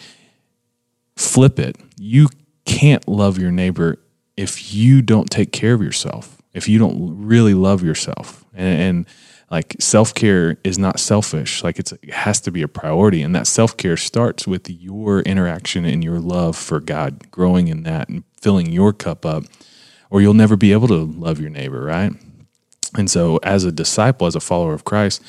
flip 1.16 1.60
it. 1.60 1.78
You 1.98 2.30
can't 2.66 3.08
love 3.08 3.38
your 3.38 3.52
neighbor 3.52 4.00
if 4.38 4.74
you 4.74 5.02
don't 5.02 5.30
take 5.30 5.52
care 5.52 5.74
of 5.74 5.82
yourself, 5.82 6.42
if 6.54 6.68
you 6.68 6.80
don't 6.80 7.26
really 7.26 7.54
love 7.54 7.84
yourself. 7.84 8.46
And, 8.54 8.82
and 8.82 9.06
like 9.52 9.76
self 9.80 10.14
care 10.14 10.58
is 10.64 10.80
not 10.80 11.00
selfish. 11.00 11.64
Like 11.64 11.78
it 11.78 11.92
has 12.10 12.40
to 12.42 12.52
be 12.52 12.62
a 12.62 12.68
priority. 12.70 13.22
And 13.22 13.36
that 13.36 13.46
self 13.46 13.76
care 13.76 13.98
starts 13.98 14.48
with 14.48 14.70
your 14.70 15.22
interaction 15.22 15.86
and 15.86 16.04
your 16.04 16.20
love 16.20 16.56
for 16.56 16.80
God, 16.80 17.30
growing 17.30 17.68
in 17.68 17.84
that 17.84 18.08
and 18.08 18.24
filling 18.42 18.72
your 18.72 18.94
cup 18.94 19.26
up, 19.26 19.44
or 20.12 20.22
you'll 20.22 20.36
never 20.36 20.56
be 20.56 20.74
able 20.74 20.90
to 20.90 21.06
love 21.06 21.40
your 21.40 21.50
neighbor, 21.50 21.82
right? 21.82 22.12
And 22.96 23.10
so, 23.10 23.38
as 23.38 23.64
a 23.64 23.72
disciple, 23.72 24.28
as 24.28 24.36
a 24.36 24.42
follower 24.42 24.74
of 24.74 24.84
Christ, 24.84 25.24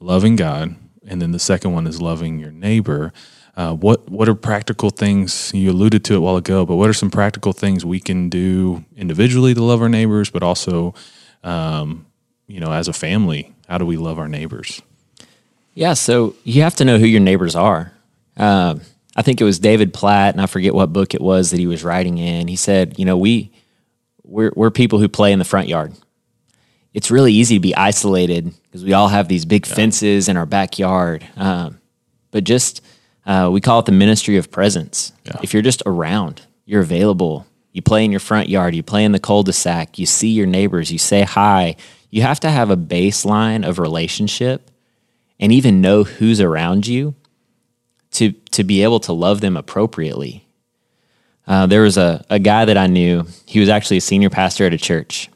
loving 0.00 0.36
God, 0.36 0.76
and 1.06 1.20
then 1.20 1.32
the 1.32 1.38
second 1.38 1.72
one 1.72 1.86
is 1.86 2.00
loving 2.00 2.38
your 2.38 2.52
neighbor. 2.52 3.12
Uh, 3.56 3.74
what 3.74 4.08
what 4.08 4.28
are 4.28 4.36
practical 4.36 4.90
things 4.90 5.50
you 5.52 5.70
alluded 5.70 6.04
to 6.04 6.14
it 6.14 6.18
a 6.18 6.20
while 6.20 6.36
ago? 6.36 6.64
But 6.64 6.76
what 6.76 6.88
are 6.88 6.94
some 6.94 7.10
practical 7.10 7.52
things 7.52 7.84
we 7.84 7.98
can 7.98 8.28
do 8.28 8.84
individually 8.96 9.52
to 9.52 9.62
love 9.62 9.82
our 9.82 9.88
neighbors, 9.88 10.30
but 10.30 10.44
also, 10.44 10.94
um, 11.42 12.06
you 12.46 12.60
know, 12.60 12.72
as 12.72 12.86
a 12.86 12.92
family, 12.92 13.52
how 13.68 13.78
do 13.78 13.84
we 13.84 13.96
love 13.96 14.18
our 14.20 14.28
neighbors? 14.28 14.80
Yeah, 15.74 15.94
so 15.94 16.36
you 16.44 16.62
have 16.62 16.76
to 16.76 16.84
know 16.84 16.98
who 16.98 17.06
your 17.06 17.20
neighbors 17.20 17.56
are. 17.56 17.92
Um, 18.36 18.82
I 19.16 19.22
think 19.22 19.40
it 19.40 19.44
was 19.44 19.58
David 19.58 19.92
Platt, 19.92 20.34
and 20.34 20.40
I 20.40 20.46
forget 20.46 20.72
what 20.72 20.92
book 20.92 21.14
it 21.14 21.20
was 21.20 21.50
that 21.50 21.58
he 21.58 21.66
was 21.66 21.82
writing 21.82 22.18
in. 22.18 22.46
He 22.46 22.54
said, 22.54 22.96
you 22.98 23.04
know, 23.04 23.16
we 23.16 23.50
we're, 24.28 24.52
we're 24.54 24.70
people 24.70 24.98
who 24.98 25.08
play 25.08 25.32
in 25.32 25.38
the 25.38 25.44
front 25.44 25.68
yard. 25.68 25.92
It's 26.94 27.10
really 27.10 27.32
easy 27.32 27.56
to 27.56 27.60
be 27.60 27.74
isolated 27.74 28.52
because 28.62 28.84
we 28.84 28.92
all 28.92 29.08
have 29.08 29.28
these 29.28 29.44
big 29.44 29.66
yeah. 29.66 29.74
fences 29.74 30.28
in 30.28 30.36
our 30.36 30.46
backyard. 30.46 31.26
Um, 31.36 31.80
but 32.30 32.44
just 32.44 32.80
uh, 33.26 33.50
we 33.52 33.60
call 33.60 33.80
it 33.80 33.86
the 33.86 33.92
ministry 33.92 34.36
of 34.36 34.50
presence. 34.50 35.12
Yeah. 35.24 35.40
If 35.42 35.52
you're 35.52 35.62
just 35.62 35.82
around, 35.86 36.42
you're 36.64 36.82
available. 36.82 37.46
You 37.72 37.82
play 37.82 38.04
in 38.04 38.10
your 38.10 38.20
front 38.20 38.48
yard. 38.48 38.74
You 38.74 38.82
play 38.82 39.04
in 39.04 39.12
the 39.12 39.18
cul-de-sac. 39.18 39.98
You 39.98 40.06
see 40.06 40.28
your 40.28 40.46
neighbors. 40.46 40.90
You 40.90 40.98
say 40.98 41.22
hi. 41.22 41.76
You 42.10 42.22
have 42.22 42.40
to 42.40 42.50
have 42.50 42.70
a 42.70 42.76
baseline 42.76 43.68
of 43.68 43.78
relationship, 43.78 44.70
and 45.38 45.52
even 45.52 45.82
know 45.82 46.04
who's 46.04 46.40
around 46.40 46.86
you 46.86 47.14
to 48.12 48.32
to 48.32 48.64
be 48.64 48.82
able 48.82 48.98
to 49.00 49.12
love 49.12 49.42
them 49.42 49.56
appropriately. 49.56 50.47
Uh, 51.48 51.64
there 51.66 51.80
was 51.80 51.96
a, 51.96 52.22
a 52.28 52.38
guy 52.38 52.66
that 52.66 52.76
I 52.76 52.86
knew. 52.86 53.26
He 53.46 53.58
was 53.58 53.70
actually 53.70 53.96
a 53.96 54.02
senior 54.02 54.28
pastor 54.28 54.66
at 54.66 54.74
a 54.74 54.78
church. 54.78 55.30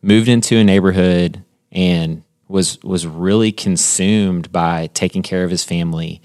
Moved 0.00 0.28
into 0.28 0.56
a 0.56 0.64
neighborhood 0.64 1.44
and 1.70 2.24
was 2.48 2.82
was 2.82 3.06
really 3.06 3.52
consumed 3.52 4.50
by 4.50 4.88
taking 4.94 5.22
care 5.22 5.44
of 5.44 5.50
his 5.50 5.64
family, 5.64 6.22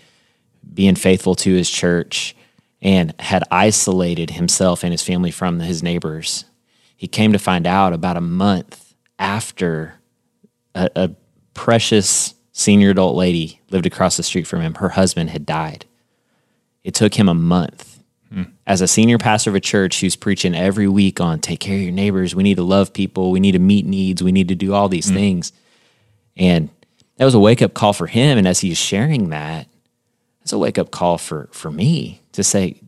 being 0.73 0.95
faithful 0.95 1.35
to 1.35 1.53
his 1.53 1.69
church, 1.69 2.35
and 2.81 3.13
had 3.19 3.43
isolated 3.51 4.31
himself 4.31 4.83
and 4.83 4.93
his 4.93 5.03
family 5.03 5.31
from 5.31 5.59
his 5.59 5.83
neighbors. 5.83 6.45
He 6.95 7.07
came 7.07 7.33
to 7.33 7.39
find 7.39 7.67
out 7.67 7.93
about 7.93 8.17
a 8.17 8.21
month 8.21 8.93
after 9.17 9.95
a, 10.75 10.89
a 10.95 11.11
precious 11.53 12.35
senior 12.51 12.91
adult 12.91 13.15
lady 13.15 13.61
lived 13.69 13.85
across 13.85 14.17
the 14.17 14.23
street 14.23 14.47
from 14.47 14.61
him. 14.61 14.75
Her 14.75 14.89
husband 14.89 15.29
had 15.29 15.45
died. 15.45 15.85
It 16.83 16.93
took 16.93 17.15
him 17.15 17.27
a 17.29 17.33
month. 17.33 17.88
As 18.69 18.81
a 18.81 18.88
senior 18.88 19.17
pastor 19.17 19.49
of 19.49 19.55
a 19.55 19.59
church 19.59 19.99
who's 19.99 20.15
preaching 20.15 20.53
every 20.53 20.88
week 20.88 21.19
on 21.19 21.39
take 21.39 21.59
care 21.59 21.75
of 21.75 21.81
your 21.81 21.91
neighbors, 21.91 22.35
we 22.35 22.43
need 22.43 22.57
to 22.57 22.63
love 22.63 22.93
people, 22.93 23.31
we 23.31 23.39
need 23.39 23.53
to 23.53 23.59
meet 23.59 23.83
needs, 23.83 24.21
we 24.21 24.31
need 24.31 24.47
to 24.49 24.55
do 24.55 24.75
all 24.75 24.88
these 24.88 25.09
hmm. 25.09 25.15
things. 25.15 25.51
And 26.38 26.69
that 27.17 27.25
was 27.25 27.33
a 27.33 27.39
wake 27.39 27.63
up 27.63 27.73
call 27.73 27.93
for 27.93 28.05
him. 28.05 28.38
And 28.38 28.47
as 28.47 28.59
he's 28.59 28.77
sharing 28.77 29.29
that, 29.29 29.67
it's 30.43 30.53
a 30.53 30.59
wake 30.59 30.77
up 30.77 30.91
call 30.91 31.17
for 31.17 31.49
for 31.51 31.71
me 31.71 32.21
to 32.33 32.43
say, 32.43 32.79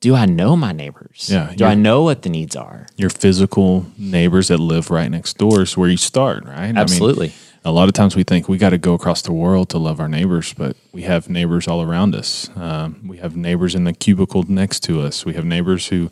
do 0.00 0.14
I 0.14 0.26
know 0.26 0.54
my 0.54 0.72
neighbors? 0.72 1.30
Yeah. 1.30 1.52
Do 1.56 1.64
I 1.64 1.74
know 1.74 2.02
what 2.02 2.20
the 2.20 2.28
needs 2.28 2.54
are? 2.54 2.86
Your 2.96 3.10
physical 3.10 3.86
neighbors 3.96 4.48
that 4.48 4.58
live 4.58 4.90
right 4.90 5.10
next 5.10 5.38
door 5.38 5.62
is 5.62 5.76
where 5.78 5.88
you 5.88 5.96
start, 5.96 6.44
right? 6.44 6.76
Absolutely. 6.76 7.26
I 7.26 7.30
mean, 7.30 7.36
a 7.64 7.72
lot 7.72 7.88
of 7.88 7.94
times 7.94 8.16
we 8.16 8.22
think 8.22 8.48
we 8.48 8.56
got 8.56 8.70
to 8.70 8.78
go 8.78 8.94
across 8.94 9.22
the 9.22 9.32
world 9.32 9.68
to 9.70 9.78
love 9.78 10.00
our 10.00 10.08
neighbors, 10.08 10.54
but 10.54 10.76
we 10.92 11.02
have 11.02 11.28
neighbors 11.28 11.68
all 11.68 11.82
around 11.82 12.14
us. 12.14 12.48
Um, 12.56 13.06
we 13.06 13.18
have 13.18 13.36
neighbors 13.36 13.74
in 13.74 13.84
the 13.84 13.92
cubicle 13.92 14.44
next 14.44 14.80
to 14.84 15.02
us. 15.02 15.26
We 15.26 15.34
have 15.34 15.44
neighbors 15.44 15.88
who 15.88 16.10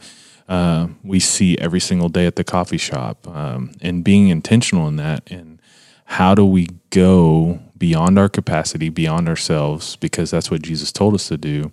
uh, 0.48 0.88
we 1.02 1.20
see 1.20 1.56
every 1.58 1.80
single 1.80 2.08
day 2.08 2.26
at 2.26 2.36
the 2.36 2.44
coffee 2.44 2.78
shop. 2.78 3.26
Um, 3.26 3.72
and 3.80 4.04
being 4.04 4.28
intentional 4.28 4.86
in 4.88 4.96
that, 4.96 5.22
and 5.30 5.60
how 6.04 6.34
do 6.34 6.44
we 6.44 6.68
go 6.90 7.60
beyond 7.76 8.18
our 8.18 8.28
capacity, 8.28 8.88
beyond 8.88 9.28
ourselves, 9.28 9.96
because 9.96 10.30
that's 10.30 10.50
what 10.50 10.62
Jesus 10.62 10.92
told 10.92 11.14
us 11.14 11.28
to 11.28 11.36
do, 11.36 11.70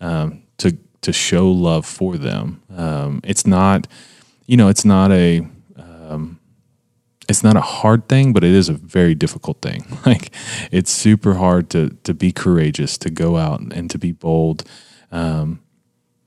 um, 0.00 0.42
to 0.58 0.76
to 1.02 1.12
show 1.12 1.50
love 1.50 1.84
for 1.84 2.16
them. 2.16 2.62
Um, 2.76 3.20
it's 3.24 3.44
not, 3.44 3.88
you 4.46 4.56
know, 4.56 4.68
it's 4.68 4.84
not 4.84 5.10
a 5.10 5.44
um, 5.76 6.38
it's 7.32 7.42
not 7.42 7.56
a 7.56 7.62
hard 7.62 8.08
thing, 8.08 8.34
but 8.34 8.44
it 8.44 8.52
is 8.52 8.68
a 8.68 8.74
very 8.74 9.14
difficult 9.14 9.62
thing. 9.62 9.84
Like 10.06 10.32
it's 10.72 10.90
super 10.90 11.34
hard 11.34 11.70
to 11.70 11.90
to 12.02 12.12
be 12.12 12.32
courageous, 12.32 12.98
to 12.98 13.10
go 13.10 13.36
out 13.36 13.60
and 13.60 13.88
to 13.90 13.98
be 13.98 14.12
bold, 14.12 14.64
um, 15.10 15.62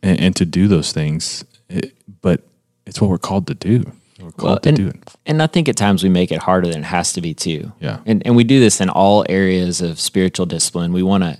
and, 0.01 0.19
and, 0.19 0.35
to 0.37 0.45
do 0.45 0.67
those 0.67 0.93
things. 0.93 1.43
It, 1.69 1.93
but 2.21 2.41
it's 2.87 3.01
what 3.01 3.09
we're 3.09 3.17
called 3.17 3.47
to 3.47 3.53
do. 3.53 3.91
We're 4.19 4.31
called 4.31 4.49
well, 4.49 4.59
to 4.59 4.69
and, 4.69 4.77
do 4.77 4.87
it. 4.87 5.13
And 5.25 5.43
I 5.43 5.47
think 5.47 5.67
at 5.67 5.75
times 5.75 6.03
we 6.03 6.09
make 6.09 6.31
it 6.31 6.41
harder 6.41 6.69
than 6.69 6.81
it 6.81 6.85
has 6.85 7.13
to 7.13 7.21
be 7.21 7.33
too. 7.33 7.73
Yeah. 7.79 7.99
And 8.05 8.25
and 8.25 8.35
we 8.35 8.43
do 8.43 8.59
this 8.59 8.81
in 8.81 8.89
all 8.89 9.25
areas 9.29 9.81
of 9.81 9.99
spiritual 9.99 10.45
discipline. 10.45 10.93
We 10.93 11.03
want 11.03 11.23
to 11.23 11.37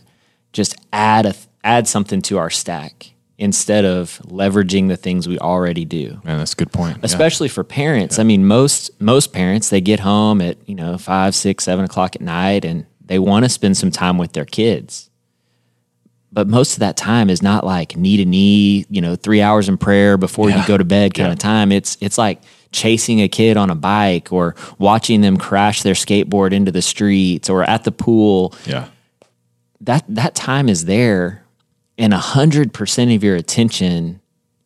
just 0.51 0.75
add 0.91 1.25
a 1.25 1.33
add 1.63 1.87
something 1.87 2.21
to 2.23 2.37
our 2.37 2.51
stack 2.51 3.14
instead 3.37 3.83
of 3.83 4.19
leveraging 4.25 4.87
the 4.87 4.97
things 4.97 5.27
we 5.27 5.37
already 5.39 5.85
do. 5.85 6.21
Man, 6.23 6.37
that's 6.37 6.53
a 6.53 6.55
good 6.55 6.71
point. 6.71 6.99
Especially 7.03 7.47
yeah. 7.47 7.53
for 7.53 7.63
parents. 7.63 8.17
Yeah. 8.17 8.21
I 8.21 8.23
mean, 8.25 8.45
most 8.45 8.89
most 9.01 9.33
parents 9.33 9.69
they 9.69 9.81
get 9.81 9.99
home 9.99 10.41
at 10.41 10.57
you 10.67 10.75
know 10.75 10.97
five, 10.97 11.35
six, 11.35 11.63
seven 11.63 11.85
o'clock 11.85 12.15
at 12.15 12.21
night, 12.21 12.65
and 12.65 12.85
they 13.03 13.19
want 13.19 13.45
to 13.45 13.49
spend 13.49 13.77
some 13.77 13.91
time 13.91 14.17
with 14.17 14.33
their 14.33 14.45
kids. 14.45 15.09
But 16.31 16.47
most 16.47 16.73
of 16.73 16.79
that 16.79 16.97
time 16.97 17.29
is 17.29 17.41
not 17.41 17.63
like 17.63 17.95
knee 17.95 18.17
to 18.17 18.25
knee, 18.25 18.85
you 18.89 18.99
know, 18.99 19.15
three 19.15 19.41
hours 19.41 19.69
in 19.69 19.77
prayer 19.77 20.17
before 20.17 20.49
yeah. 20.49 20.61
you 20.61 20.67
go 20.67 20.77
to 20.77 20.83
bed 20.83 21.13
kind 21.13 21.31
of 21.31 21.39
time. 21.39 21.71
It's 21.71 21.97
it's 22.01 22.17
like 22.17 22.41
chasing 22.71 23.21
a 23.21 23.29
kid 23.29 23.55
on 23.55 23.69
a 23.69 23.75
bike 23.75 24.33
or 24.33 24.53
watching 24.77 25.21
them 25.21 25.37
crash 25.37 25.81
their 25.81 25.93
skateboard 25.93 26.51
into 26.51 26.71
the 26.71 26.81
streets 26.81 27.49
or 27.49 27.63
at 27.63 27.85
the 27.85 27.91
pool. 27.91 28.53
Yeah. 28.65 28.89
That 29.81 30.03
that 30.09 30.35
time 30.35 30.67
is 30.67 30.85
there 30.85 31.44
and 31.97 32.13
100% 32.13 33.15
of 33.15 33.23
your 33.23 33.35
attention 33.35 34.21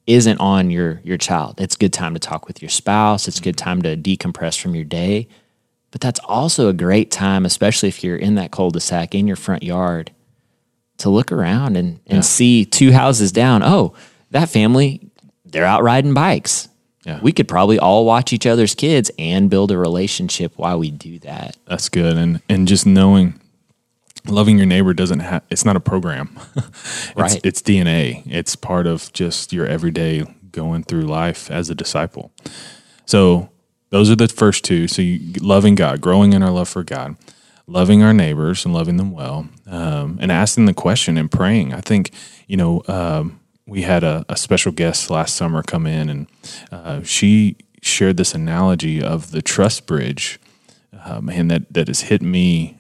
isn't 0.07 0.39
on 0.39 0.71
your 0.71 1.01
your 1.03 1.17
child. 1.17 1.62
It's 1.62 1.75
a 1.75 1.77
good 1.77 1.93
time 1.93 2.15
to 2.15 2.19
talk 2.19 2.48
with 2.48 2.62
your 2.63 2.69
spouse. 2.69 3.27
It's 3.27 3.39
a 3.39 3.43
good 3.43 3.57
time 3.57 3.83
to 3.83 3.95
decompress 3.95 4.59
from 4.59 4.74
your 4.74 4.86
day. 4.86 5.27
But 5.91 6.01
that's 6.01 6.19
also 6.21 6.67
a 6.67 6.74
great 6.74 7.12
time, 7.12 7.45
especially 7.45 7.89
if 7.89 8.03
you're 8.03 8.17
in 8.17 8.36
that 8.36 8.51
cul-de-sac 8.51 9.15
in 9.15 9.27
your 9.27 9.36
front 9.36 9.63
yard, 9.63 10.12
to 10.98 11.09
look 11.09 11.31
around 11.31 11.77
and, 11.77 12.00
and 12.07 12.17
yeah. 12.17 12.21
see 12.21 12.65
two 12.65 12.91
houses 12.91 13.31
down. 13.31 13.63
Oh, 13.63 13.93
that 14.31 14.50
family, 14.50 15.09
they're 15.45 15.65
out 15.65 15.81
riding 15.81 16.13
bikes. 16.13 16.67
Yeah. 17.05 17.19
We 17.21 17.31
could 17.31 17.48
probably 17.48 17.79
all 17.79 18.05
watch 18.05 18.33
each 18.33 18.45
other's 18.45 18.75
kids 18.75 19.09
and 19.17 19.50
build 19.50 19.71
a 19.71 19.77
relationship 19.77 20.53
while 20.57 20.77
we 20.77 20.91
do 20.91 21.17
that. 21.19 21.55
That's 21.65 21.89
good. 21.89 22.17
And 22.17 22.41
and 22.50 22.67
just 22.67 22.86
knowing 22.86 23.39
loving 24.29 24.57
your 24.57 24.67
neighbor 24.67 24.93
doesn't 24.93 25.19
have 25.19 25.43
it's 25.50 25.65
not 25.65 25.75
a 25.75 25.79
program. 25.79 26.38
It's, 26.59 27.15
right. 27.15 27.41
it's 27.43 27.62
dna 27.62 28.24
it's 28.25 28.55
part 28.55 28.88
of 28.88 29.12
just 29.13 29.51
your 29.51 29.65
everyday 29.65 30.24
going 30.51 30.83
through 30.83 31.03
life 31.03 31.51
as 31.51 31.69
a 31.69 31.75
disciple. 31.75 32.31
So 33.05 33.50
those 33.89 34.09
are 34.09 34.15
the 34.15 34.27
first 34.27 34.63
two. 34.63 34.88
So 34.88 35.01
you, 35.01 35.33
loving 35.41 35.75
god 35.75 36.01
growing 36.01 36.33
in 36.33 36.43
our 36.43 36.51
love 36.51 36.69
for 36.69 36.83
god 36.83 37.15
loving 37.69 38.01
our 38.01 38.13
neighbors 38.13 38.65
and 38.65 38.74
loving 38.74 38.98
them 38.98 39.12
well 39.12 39.48
um, 39.67 40.17
and 40.19 40.31
asking 40.31 40.65
the 40.65 40.74
question 40.74 41.17
and 41.17 41.31
praying. 41.31 41.74
I 41.74 41.81
think 41.81 42.12
you 42.48 42.57
know 42.57 42.81
um, 42.88 43.39
we 43.67 43.83
had 43.83 44.03
a, 44.03 44.25
a, 44.27 44.36
special 44.36 44.71
guest 44.71 45.09
last 45.09 45.36
summer 45.36 45.62
come 45.62 45.86
in 45.86 46.09
and 46.09 46.27
uh, 46.71 47.03
she 47.03 47.55
shared 47.81 48.17
this 48.17 48.33
analogy 48.33 49.01
of 49.01 49.31
the 49.31 49.41
trust 49.41 49.86
bridge 49.86 50.39
um, 51.05 51.29
and 51.29 51.50
that 51.51 51.71
that 51.71 51.88
has 51.88 52.01
hit 52.01 52.21
me 52.21 52.78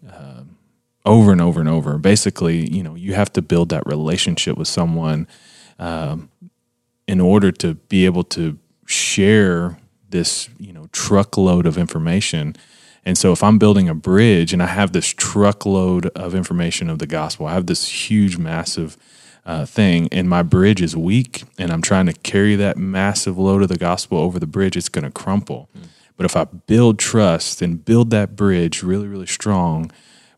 over 1.09 1.31
and 1.31 1.41
over 1.41 1.59
and 1.59 1.67
over. 1.67 1.97
Basically, 1.97 2.69
you 2.69 2.83
know, 2.83 2.93
you 2.95 3.15
have 3.15 3.33
to 3.33 3.41
build 3.41 3.69
that 3.69 3.85
relationship 3.87 4.57
with 4.57 4.67
someone 4.67 5.27
um, 5.79 6.29
in 7.07 7.19
order 7.19 7.51
to 7.51 7.73
be 7.73 8.05
able 8.05 8.23
to 8.23 8.59
share 8.85 9.79
this, 10.07 10.49
you 10.59 10.71
know, 10.71 10.87
truckload 10.91 11.65
of 11.65 11.77
information. 11.77 12.55
And 13.05 13.17
so, 13.17 13.31
if 13.31 13.43
I'm 13.43 13.57
building 13.57 13.89
a 13.89 13.95
bridge 13.95 14.53
and 14.53 14.61
I 14.61 14.67
have 14.67 14.91
this 14.91 15.07
truckload 15.07 16.05
of 16.07 16.35
information 16.35 16.89
of 16.89 16.99
the 16.99 17.07
gospel, 17.07 17.47
I 17.47 17.53
have 17.53 17.65
this 17.65 18.09
huge, 18.09 18.37
massive 18.37 18.95
uh, 19.45 19.65
thing, 19.65 20.09
and 20.11 20.29
my 20.29 20.43
bridge 20.43 20.81
is 20.81 20.95
weak, 20.95 21.43
and 21.57 21.71
I'm 21.71 21.81
trying 21.81 22.05
to 22.05 22.13
carry 22.13 22.55
that 22.57 22.77
massive 22.77 23.37
load 23.37 23.63
of 23.63 23.69
the 23.69 23.77
gospel 23.77 24.19
over 24.19 24.37
the 24.37 24.45
bridge, 24.45 24.77
it's 24.77 24.89
going 24.89 25.05
to 25.05 25.11
crumple. 25.11 25.69
Mm. 25.75 25.85
But 26.17 26.25
if 26.25 26.35
I 26.35 26.43
build 26.43 26.99
trust 26.99 27.61
and 27.61 27.83
build 27.83 28.11
that 28.11 28.35
bridge 28.35 28.83
really, 28.83 29.07
really 29.07 29.25
strong, 29.25 29.89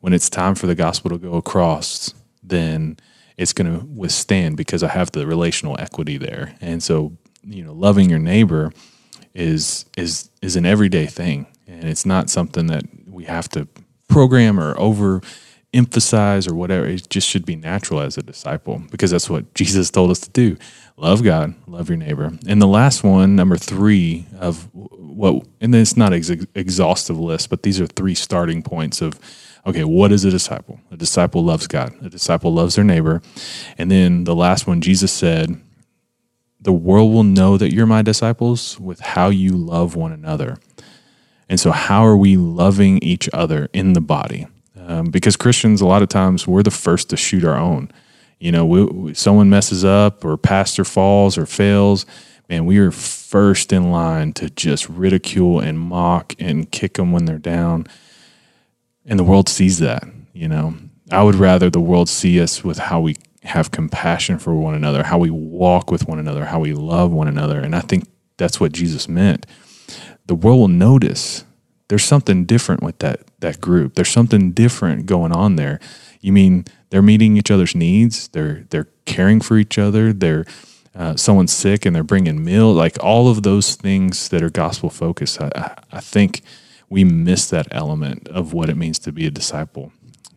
when 0.01 0.13
it's 0.13 0.29
time 0.29 0.55
for 0.55 0.67
the 0.67 0.75
gospel 0.75 1.09
to 1.11 1.17
go 1.17 1.35
across, 1.35 2.13
then 2.43 2.97
it's 3.37 3.53
going 3.53 3.71
to 3.71 3.85
withstand 3.85 4.57
because 4.57 4.83
I 4.83 4.89
have 4.89 5.11
the 5.11 5.25
relational 5.25 5.75
equity 5.79 6.17
there. 6.17 6.55
And 6.59 6.83
so, 6.83 7.17
you 7.43 7.63
know, 7.63 7.73
loving 7.73 8.09
your 8.09 8.19
neighbor 8.19 8.71
is 9.33 9.85
is 9.97 10.29
is 10.41 10.55
an 10.57 10.65
everyday 10.65 11.05
thing, 11.05 11.47
and 11.65 11.85
it's 11.85 12.05
not 12.05 12.29
something 12.29 12.67
that 12.67 12.83
we 13.07 13.23
have 13.23 13.47
to 13.49 13.67
program 14.09 14.59
or 14.59 14.77
over 14.77 15.21
emphasize 15.73 16.47
or 16.47 16.53
whatever. 16.53 16.85
It 16.85 17.09
just 17.09 17.27
should 17.27 17.45
be 17.45 17.55
natural 17.55 18.01
as 18.01 18.17
a 18.17 18.21
disciple 18.21 18.83
because 18.91 19.11
that's 19.11 19.29
what 19.29 19.53
Jesus 19.53 19.89
told 19.89 20.11
us 20.11 20.19
to 20.19 20.29
do. 20.29 20.57
Love 20.97 21.23
God, 21.23 21.55
love 21.67 21.89
your 21.89 21.97
neighbor. 21.97 22.31
And 22.47 22.61
the 22.61 22.67
last 22.67 23.03
one, 23.03 23.35
number 23.35 23.55
three 23.55 24.25
of 24.37 24.69
what, 24.73 25.45
and 25.61 25.73
it's 25.73 25.97
not 25.97 26.13
ex- 26.13 26.29
exhaustive 26.53 27.17
list, 27.17 27.49
but 27.49 27.63
these 27.63 27.79
are 27.79 27.87
three 27.87 28.15
starting 28.15 28.61
points 28.61 29.01
of, 29.01 29.19
okay, 29.65 29.83
what 29.83 30.11
is 30.11 30.25
a 30.25 30.31
disciple? 30.31 30.79
A 30.91 30.97
disciple 30.97 31.43
loves 31.43 31.67
God. 31.67 31.93
A 32.03 32.09
disciple 32.09 32.53
loves 32.53 32.75
their 32.75 32.85
neighbor. 32.85 33.21
And 33.77 33.91
then 33.91 34.23
the 34.23 34.35
last 34.35 34.67
one, 34.67 34.81
Jesus 34.81 35.11
said, 35.11 35.59
the 36.59 36.71
world 36.71 37.11
will 37.11 37.23
know 37.23 37.57
that 37.57 37.73
you're 37.73 37.87
my 37.87 38.03
disciples 38.03 38.79
with 38.79 38.99
how 38.99 39.29
you 39.29 39.57
love 39.57 39.95
one 39.95 40.11
another. 40.11 40.57
And 41.49 41.59
so, 41.59 41.71
how 41.71 42.05
are 42.05 42.15
we 42.15 42.37
loving 42.37 42.99
each 42.99 43.27
other 43.33 43.67
in 43.73 43.93
the 43.93 44.01
body? 44.01 44.47
Um, 44.77 45.07
because 45.07 45.35
Christians, 45.35 45.81
a 45.81 45.87
lot 45.87 46.01
of 46.01 46.09
times, 46.09 46.47
we're 46.47 46.63
the 46.63 46.71
first 46.71 47.09
to 47.09 47.17
shoot 47.17 47.43
our 47.43 47.57
own. 47.57 47.91
You 48.39 48.51
know, 48.51 48.65
we, 48.65 48.83
we, 48.85 49.13
someone 49.15 49.49
messes 49.49 49.83
up, 49.83 50.23
or 50.23 50.37
pastor 50.37 50.83
falls 50.83 51.37
or 51.37 51.45
fails, 51.45 52.05
man, 52.47 52.65
we 52.65 52.77
are 52.77 52.91
first 52.91 53.73
in 53.73 53.91
line 53.91 54.33
to 54.33 54.49
just 54.49 54.87
ridicule 54.89 55.59
and 55.59 55.79
mock 55.79 56.35
and 56.39 56.71
kick 56.71 56.93
them 56.95 57.11
when 57.11 57.25
they're 57.25 57.37
down. 57.37 57.87
And 59.05 59.19
the 59.19 59.23
world 59.23 59.49
sees 59.49 59.79
that. 59.79 60.03
You 60.33 60.47
know, 60.47 60.75
I 61.11 61.23
would 61.23 61.35
rather 61.35 61.69
the 61.69 61.79
world 61.79 62.09
see 62.09 62.39
us 62.41 62.63
with 62.63 62.77
how 62.77 63.01
we 63.01 63.17
have 63.43 63.71
compassion 63.71 64.37
for 64.37 64.53
one 64.53 64.75
another, 64.75 65.03
how 65.03 65.17
we 65.17 65.29
walk 65.29 65.91
with 65.91 66.07
one 66.07 66.19
another, 66.19 66.45
how 66.45 66.59
we 66.59 66.73
love 66.73 67.11
one 67.11 67.27
another. 67.27 67.59
And 67.59 67.75
I 67.75 67.81
think 67.81 68.07
that's 68.37 68.59
what 68.59 68.71
Jesus 68.71 69.07
meant. 69.07 69.45
The 70.27 70.35
world 70.35 70.59
will 70.59 70.67
notice 70.67 71.43
there's 71.89 72.03
something 72.03 72.45
different 72.45 72.81
with 72.81 72.99
that 72.99 73.19
that 73.39 73.59
group. 73.59 73.95
There's 73.95 74.09
something 74.09 74.51
different 74.51 75.07
going 75.07 75.33
on 75.33 75.57
there. 75.57 75.79
You 76.21 76.31
mean 76.31 76.65
they're 76.89 77.01
meeting 77.01 77.35
each 77.35 77.51
other's 77.51 77.75
needs? 77.75 78.29
They're 78.29 78.65
they're 78.69 78.87
caring 79.05 79.41
for 79.41 79.57
each 79.57 79.77
other. 79.77 80.13
They're 80.13 80.45
uh, 80.95 81.15
someone's 81.15 81.51
sick 81.53 81.85
and 81.85 81.95
they're 81.95 82.03
bringing 82.03 82.43
meal. 82.43 82.71
Like 82.71 82.97
all 83.03 83.27
of 83.27 83.43
those 83.43 83.75
things 83.75 84.29
that 84.29 84.43
are 84.43 84.49
gospel 84.49 84.89
focused. 84.89 85.41
I, 85.41 85.75
I 85.91 85.99
think 85.99 86.41
we 86.91 87.05
miss 87.05 87.49
that 87.49 87.69
element 87.71 88.27
of 88.27 88.51
what 88.51 88.69
it 88.69 88.75
means 88.75 88.99
to 88.99 89.13
be 89.13 89.25
a 89.25 89.31
disciple. 89.31 89.93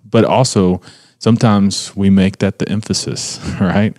But 0.08 0.24
also, 0.24 0.80
sometimes 1.18 1.94
we 1.96 2.10
make 2.10 2.38
that 2.38 2.60
the 2.60 2.68
emphasis, 2.68 3.40
right? 3.60 3.94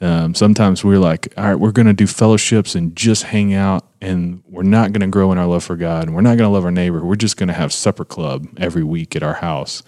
Um, 0.00 0.34
sometimes 0.34 0.82
we're 0.82 0.98
like, 0.98 1.34
all 1.36 1.44
right, 1.44 1.54
we're 1.54 1.70
going 1.70 1.86
to 1.86 1.92
do 1.92 2.06
fellowships 2.06 2.74
and 2.74 2.96
just 2.96 3.24
hang 3.24 3.52
out, 3.52 3.86
and 4.00 4.42
we're 4.48 4.62
not 4.62 4.92
going 4.92 5.02
to 5.02 5.08
grow 5.08 5.30
in 5.32 5.38
our 5.38 5.46
love 5.46 5.64
for 5.64 5.76
God, 5.76 6.04
and 6.04 6.14
we're 6.14 6.22
not 6.22 6.38
going 6.38 6.48
to 6.48 6.54
love 6.54 6.64
our 6.64 6.70
neighbor. 6.70 7.04
We're 7.04 7.14
just 7.14 7.36
going 7.36 7.48
to 7.48 7.54
have 7.54 7.74
supper 7.74 8.06
club 8.06 8.48
every 8.56 8.84
week 8.84 9.14
at 9.14 9.22
our 9.22 9.34
house, 9.34 9.82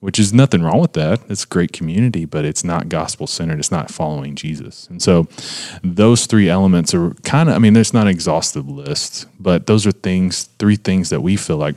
which 0.00 0.18
is 0.18 0.32
nothing 0.32 0.62
wrong 0.62 0.80
with 0.80 0.92
that. 0.92 1.20
It's 1.28 1.44
a 1.44 1.46
great 1.46 1.72
community, 1.72 2.24
but 2.24 2.44
it's 2.44 2.62
not 2.62 2.88
gospel 2.88 3.26
centered. 3.26 3.58
It's 3.58 3.70
not 3.70 3.90
following 3.90 4.36
Jesus. 4.36 4.86
And 4.88 5.02
so, 5.02 5.26
those 5.82 6.26
three 6.26 6.48
elements 6.48 6.94
are 6.94 7.14
kind 7.24 7.48
of, 7.48 7.56
I 7.56 7.58
mean, 7.58 7.72
there's 7.72 7.92
not 7.92 8.02
an 8.02 8.08
exhaustive 8.08 8.68
list, 8.68 9.26
but 9.40 9.66
those 9.66 9.86
are 9.86 9.92
things, 9.92 10.44
three 10.58 10.76
things 10.76 11.10
that 11.10 11.20
we 11.20 11.36
feel 11.36 11.56
like, 11.56 11.76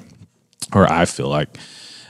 or 0.73 0.91
I 0.91 1.05
feel 1.05 1.29
like, 1.29 1.57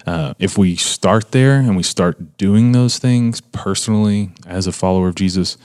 uh, 0.05 0.33
if 0.39 0.57
we 0.57 0.75
start 0.75 1.31
there 1.31 1.57
and 1.57 1.77
we 1.77 1.83
start 1.83 2.37
doing 2.37 2.71
those 2.71 2.97
things 2.97 3.39
personally 3.39 4.31
as 4.47 4.67
a 4.67 4.71
follower 4.71 5.07
of 5.07 5.15
Jesus, 5.15 5.57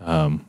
um, 0.00 0.46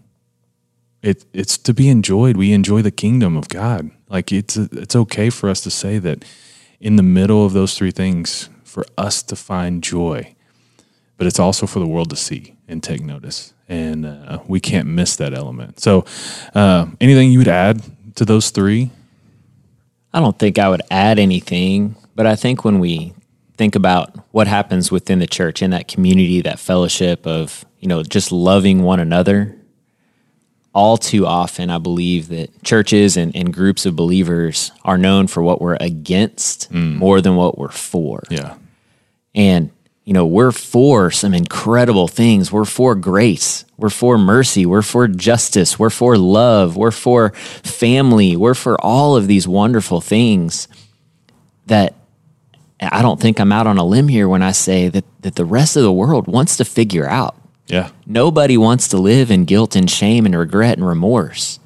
it, 1.01 1.25
it's 1.33 1.57
to 1.59 1.73
be 1.73 1.89
enjoyed. 1.89 2.37
We 2.37 2.53
enjoy 2.53 2.81
the 2.81 2.91
kingdom 2.91 3.37
of 3.37 3.47
God. 3.49 3.91
Like 4.09 4.31
it's 4.31 4.55
it's 4.57 4.95
okay 4.95 5.29
for 5.29 5.49
us 5.49 5.61
to 5.61 5.71
say 5.71 5.99
that 5.99 6.23
in 6.79 6.95
the 6.95 7.03
middle 7.03 7.45
of 7.45 7.53
those 7.53 7.75
three 7.77 7.91
things, 7.91 8.49
for 8.75 8.85
us 8.97 9.23
to 9.23 9.37
find 9.37 9.81
joy, 9.81 10.35
but 11.17 11.25
it's 11.25 11.39
also 11.39 11.65
for 11.65 11.79
the 11.79 11.87
world 11.87 12.09
to 12.09 12.15
see 12.17 12.57
and 12.67 12.83
take 12.83 13.01
notice, 13.01 13.53
and 13.69 14.05
uh, 14.05 14.39
we 14.47 14.59
can't 14.59 14.85
miss 14.85 15.15
that 15.15 15.33
element. 15.33 15.79
So, 15.79 16.03
uh, 16.53 16.87
anything 16.99 17.31
you 17.31 17.39
would 17.39 17.47
add 17.47 17.81
to 18.15 18.25
those 18.25 18.49
three? 18.49 18.91
I 20.13 20.19
don't 20.19 20.37
think 20.37 20.59
I 20.59 20.67
would 20.67 20.81
add 20.91 21.19
anything, 21.19 21.95
but 22.15 22.25
I 22.25 22.35
think 22.35 22.65
when 22.65 22.79
we 22.79 23.13
think 23.55 23.75
about 23.75 24.13
what 24.31 24.47
happens 24.47 24.91
within 24.91 25.19
the 25.19 25.27
church 25.27 25.61
in 25.61 25.71
that 25.71 25.87
community, 25.87 26.41
that 26.41 26.59
fellowship 26.59 27.25
of, 27.25 27.63
you 27.79 27.87
know, 27.87 28.03
just 28.03 28.29
loving 28.29 28.83
one 28.83 28.99
another, 28.99 29.55
all 30.73 30.97
too 30.97 31.25
often, 31.25 31.69
I 31.69 31.77
believe 31.77 32.27
that 32.27 32.61
churches 32.61 33.15
and, 33.15 33.33
and 33.37 33.53
groups 33.53 33.85
of 33.85 33.95
believers 33.95 34.73
are 34.83 34.97
known 34.97 35.27
for 35.27 35.41
what 35.41 35.61
we're 35.61 35.77
against 35.79 36.69
mm. 36.73 36.97
more 36.97 37.21
than 37.21 37.37
what 37.37 37.57
we're 37.57 37.69
for. 37.69 38.23
Yeah. 38.29 38.57
And, 39.35 39.69
you 40.05 40.13
know, 40.13 40.25
we're 40.25 40.51
for 40.51 41.11
some 41.11 41.33
incredible 41.33 42.07
things. 42.07 42.51
We're 42.51 42.65
for 42.65 42.95
grace. 42.95 43.65
We're 43.77 43.89
for 43.89 44.17
mercy. 44.17 44.65
We're 44.65 44.81
for 44.81 45.07
justice. 45.07 45.77
We're 45.77 45.89
for 45.89 46.17
love. 46.17 46.77
We're 46.77 46.91
for 46.91 47.31
family. 47.31 48.35
We're 48.35 48.53
for 48.55 48.79
all 48.81 49.15
of 49.15 49.27
these 49.27 49.47
wonderful 49.47 50.01
things 50.01 50.67
that 51.65 51.93
I 52.79 53.01
don't 53.01 53.19
think 53.19 53.39
I'm 53.39 53.51
out 53.51 53.67
on 53.67 53.77
a 53.77 53.85
limb 53.85 54.07
here 54.07 54.27
when 54.29 54.41
I 54.41 54.51
say 54.51 54.89
that, 54.89 55.05
that 55.21 55.35
the 55.35 55.45
rest 55.45 55.75
of 55.75 55.83
the 55.83 55.91
world 55.91 56.27
wants 56.27 56.57
to 56.57 56.65
figure 56.65 57.07
out. 57.07 57.35
Yeah. 57.67 57.89
Nobody 58.05 58.57
wants 58.57 58.87
to 58.89 58.97
live 58.97 59.31
in 59.31 59.45
guilt 59.45 59.75
and 59.75 59.89
shame 59.89 60.25
and 60.25 60.37
regret 60.37 60.77
and 60.77 60.87
remorse. 60.87 61.59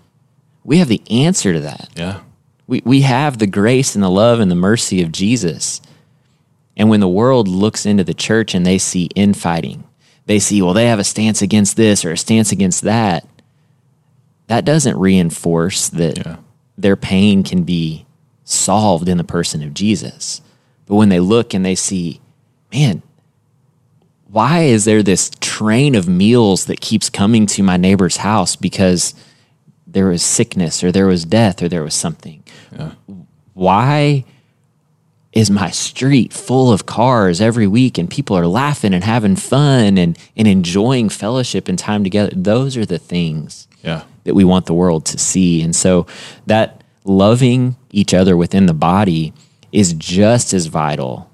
We 0.64 0.78
have 0.78 0.88
the 0.88 1.02
answer 1.10 1.54
to 1.54 1.60
that. 1.62 1.90
Yeah. 1.96 2.22
We, 2.68 2.82
we 2.86 3.02
have 3.02 3.38
the 3.38 3.48
grace 3.48 3.96
and 3.96 4.04
the 4.04 4.10
love 4.10 4.40
and 4.40 4.50
the 4.50 4.56
mercy 4.56 5.02
of 5.02 5.12
Jesus. 5.12 5.82
And 6.80 6.90
when 6.90 7.02
the 7.02 7.10
world 7.10 7.50
looks 7.50 7.86
into 7.86 8.06
the 8.06 8.14
church 8.14 8.56
and 8.56 8.66
they 8.66 8.78
see 8.78 9.10
infighting, 9.14 9.84
they 10.28 10.40
see, 10.40 10.62
well, 10.62 10.74
they 10.74 10.88
have 10.88 10.98
a 10.98 11.04
stance 11.04 11.42
against 11.42 11.76
this 11.76 12.06
or 12.06 12.12
a 12.14 12.18
stance 12.18 12.54
against 12.54 12.84
that. 12.84 13.28
That 14.48 14.64
doesn't 14.64 14.98
reinforce 14.98 15.90
that 15.90 16.18
yeah. 16.18 16.38
their 16.78 16.96
pain 16.96 17.44
can 17.44 17.64
be 17.64 18.06
solved 18.46 19.10
in 19.10 19.18
the 19.18 19.26
person 19.26 19.62
of 19.62 19.74
Jesus. 19.74 20.42
But 20.86 20.96
when 20.96 21.10
they 21.10 21.20
look 21.20 21.54
and 21.54 21.66
they 21.66 21.76
see, 21.76 22.22
man, 22.72 23.04
why 24.28 24.62
is 24.62 24.86
there 24.86 25.04
this 25.04 25.32
train 25.42 25.96
of 25.96 26.08
meals 26.08 26.66
that 26.66 26.80
keeps 26.80 27.10
coming 27.10 27.46
to 27.48 27.62
my 27.62 27.76
neighbor's 27.76 28.18
house 28.18 28.56
because 28.56 29.14
there 29.86 30.08
was 30.08 30.24
sickness 30.24 30.82
or 30.82 30.94
there 30.94 31.08
was 31.08 31.26
death 31.26 31.62
or 31.62 31.68
there 31.68 31.84
was 31.84 31.94
something? 31.94 32.42
Yeah. 32.72 32.94
Why 33.54 34.24
is 35.40 35.50
my 35.50 35.70
street 35.70 36.34
full 36.34 36.72
of 36.72 36.86
cars 36.86 37.40
every 37.40 37.66
week 37.66 37.98
and 37.98 38.10
people 38.10 38.38
are 38.38 38.46
laughing 38.46 38.94
and 38.94 39.04
having 39.04 39.36
fun 39.36 39.98
and, 39.98 40.18
and 40.36 40.48
enjoying 40.48 41.08
fellowship 41.10 41.68
and 41.68 41.80
time 41.80 42.04
together? 42.04 42.32
Those 42.36 42.76
are 42.76 42.86
the 42.86 43.00
things 43.00 43.68
yeah. 43.82 44.04
that 44.26 44.36
we 44.36 44.44
want 44.44 44.66
the 44.66 44.74
world 44.74 45.06
to 45.06 45.18
see. 45.18 45.62
And 45.62 45.76
so 45.76 46.06
that 46.46 46.84
loving 47.06 47.78
each 47.92 48.14
other 48.14 48.36
within 48.36 48.66
the 48.66 48.74
body 48.74 49.34
is 49.72 49.94
just 49.94 50.54
as 50.54 50.66
vital 50.66 51.32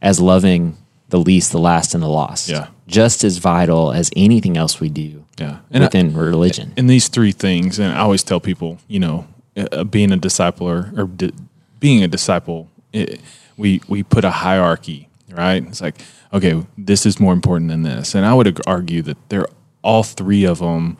as 0.00 0.18
loving 0.18 0.78
the 1.10 1.18
least, 1.18 1.52
the 1.52 1.58
last, 1.58 1.94
and 1.94 2.02
the 2.02 2.08
lost. 2.08 2.48
Yeah. 2.48 2.68
Just 2.86 3.22
as 3.22 3.36
vital 3.36 3.92
as 3.92 4.10
anything 4.16 4.56
else 4.56 4.80
we 4.80 4.88
do 4.88 5.24
yeah. 5.38 5.58
and 5.70 5.84
within 5.84 6.16
I, 6.16 6.18
religion. 6.18 6.72
And 6.76 6.88
these 6.88 7.08
three 7.08 7.32
things, 7.32 7.78
and 7.78 7.92
I 7.92 7.98
always 7.98 8.22
tell 8.22 8.40
people, 8.40 8.78
you 8.88 8.98
know, 8.98 9.26
uh, 9.56 9.84
being 9.84 10.10
a 10.10 10.16
disciple 10.16 10.68
or, 10.68 10.90
or 10.96 11.04
di- 11.04 11.32
being 11.78 12.02
a 12.02 12.08
disciple, 12.08 12.70
it, 12.92 13.20
we, 13.56 13.80
we 13.88 14.02
put 14.02 14.24
a 14.24 14.30
hierarchy, 14.30 15.08
right? 15.30 15.66
It's 15.66 15.80
like, 15.80 16.00
okay, 16.32 16.64
this 16.78 17.06
is 17.06 17.20
more 17.20 17.32
important 17.32 17.70
than 17.70 17.82
this. 17.82 18.14
And 18.14 18.24
I 18.24 18.34
would 18.34 18.60
argue 18.66 19.02
that 19.02 19.16
they're 19.28 19.48
all 19.82 20.02
three 20.02 20.44
of 20.44 20.58
them, 20.60 20.96